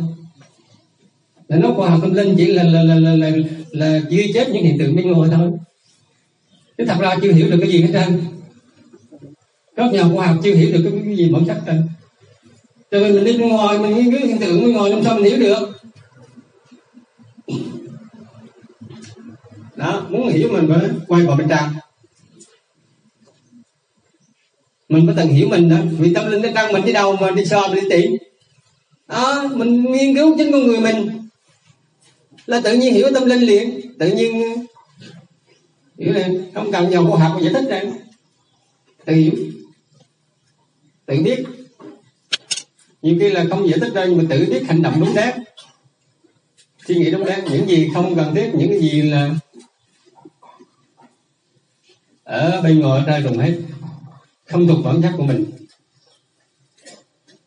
Là 1.48 1.56
nó 1.56 1.72
khoa 1.76 1.90
học 1.90 1.98
tâm 2.02 2.14
linh 2.14 2.35
chỉ 2.37 2.46
là 2.46 2.62
là 2.62 2.83
là 2.83 2.94
là, 2.94 3.14
là, 3.14 3.30
là 3.70 3.98
ghi 4.09 4.30
chép 4.35 4.48
những 4.48 4.64
hiện 4.64 4.78
tượng 4.78 4.96
bên 4.96 5.12
ngoài 5.12 5.30
thôi. 5.33 5.50
Chứ 6.78 6.85
thật 6.87 6.96
ra 7.00 7.16
chưa 7.22 7.33
hiểu 7.33 7.50
được 7.50 7.59
cái 7.61 7.70
gì 7.70 7.83
hết 7.83 7.88
trơn. 7.92 8.20
Các 9.76 9.92
nhà 9.92 10.04
khoa 10.14 10.26
học 10.26 10.37
chưa 10.42 10.54
hiểu 10.54 10.72
được 10.72 10.80
cái, 10.85 11.02
cái 11.04 11.16
gì 11.16 11.33
bản 11.33 11.44
chất 11.46 11.59
trơn 11.66 11.83
cho 12.90 12.98
nên 13.00 13.14
mình 13.14 13.24
đi 13.24 13.38
bên 13.38 13.48
ngoài 13.48 13.78
mình 13.78 13.96
nghiên 13.96 14.11
cứu 14.11 14.28
hiện 14.28 14.38
tượng 14.38 14.61
bên 14.61 14.72
ngoài 14.72 14.90
làm 14.90 15.04
sao 15.04 15.14
mình 15.14 15.24
hiểu 15.24 15.38
được? 15.38 15.80
Đó 19.76 20.06
muốn 20.11 20.28
hiểu 20.28 20.48
mình 20.52 20.68
phải 20.68 20.88
quay 21.09 21.22
vào 21.22 21.37
bên 21.37 21.48
trong 21.48 21.68
mình 24.88 25.07
phải 25.07 25.14
từng 25.16 25.29
hiểu 25.29 25.48
mình 25.48 25.68
đó. 25.68 25.77
Vì 25.98 26.14
tâm 26.14 26.31
linh 26.31 26.42
nó 26.42 26.48
trong 26.55 26.72
mình 26.72 26.85
đi 26.85 26.92
đâu 26.92 27.16
mà 27.16 27.31
đi 27.31 27.44
so 27.44 27.68
đi 27.74 27.81
tìm. 27.90 28.16
Đó, 29.09 29.48
mình 29.55 29.92
nghiên 29.92 30.14
cứu 30.14 30.35
chính 30.38 30.53
con 30.53 30.66
người 30.66 30.81
mình. 30.81 31.29
Là 32.46 32.61
tự 32.61 32.77
nhiên 32.77 32.94
hiểu 32.94 33.09
tâm 33.14 33.24
linh 33.24 33.40
liền. 33.40 33.98
Tự 33.98 34.12
nhiên 34.12 34.42
ờ, 34.42 34.48
hiểu 35.98 36.12
liền. 36.12 36.51
Không 36.55 36.72
cần 36.72 36.90
nhiều 36.90 37.07
khoa 37.11 37.29
học 37.29 37.40
giải 37.42 37.53
thích 37.53 37.64
ra. 37.68 37.83
Tự 39.05 39.14
hiểu. 39.14 39.33
Tự 41.07 41.22
biết. 41.22 41.44
Nhiều 43.03 43.16
khi 43.20 43.31
là 43.31 43.44
không 43.51 43.68
giải 43.68 43.79
thích 43.81 43.92
ra 43.94 44.05
nhưng 44.05 44.18
mà 44.18 44.24
tự 44.31 44.46
biết 44.51 44.62
hành 44.68 44.83
động 44.83 45.01
đúng 45.01 45.14
đắn. 45.14 45.44
Suy 46.87 46.94
nghĩ 46.94 47.11
đúng 47.11 47.24
đắn. 47.24 47.44
Những 47.44 47.68
gì 47.68 47.88
không 47.94 48.16
cần 48.16 48.35
thiết, 48.35 48.51
những 48.55 48.68
cái 48.68 48.81
gì 48.81 49.03
là 49.03 49.31
ở 52.24 52.61
bên 52.62 52.81
ngoài 52.81 53.03
ra 53.07 53.20
cùng 53.24 53.38
hết 53.38 53.55
không 54.48 54.66
thuộc 54.66 54.84
bản 54.84 55.02
chất 55.02 55.12
của 55.16 55.22
mình. 55.22 55.44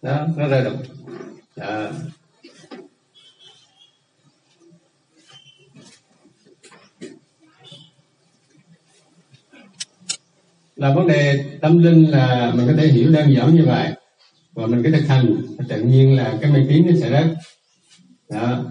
Đó, 0.01 0.27
nó 0.37 0.47
rơi 0.47 0.63
đục. 0.63 0.73
À. 1.55 1.91
là 10.75 10.93
vấn 10.93 11.07
đề 11.07 11.45
tâm 11.61 11.77
linh 11.77 12.11
là 12.11 12.51
mình 12.55 12.67
có 12.67 12.73
thể 12.77 12.87
hiểu 12.87 13.11
đơn 13.11 13.33
giản 13.35 13.55
như 13.55 13.63
vậy. 13.65 13.93
Và 14.53 14.67
mình 14.67 14.83
cái 14.83 14.91
thực 14.91 15.07
hành 15.07 15.41
tự 15.69 15.81
nhiên 15.81 16.17
là 16.17 16.37
cái 16.41 16.51
mê 16.51 16.65
tín 16.69 16.85
nó 16.87 16.93
sẽ 17.01 17.09
rớt. 17.09 17.37
Đó. 18.29 18.63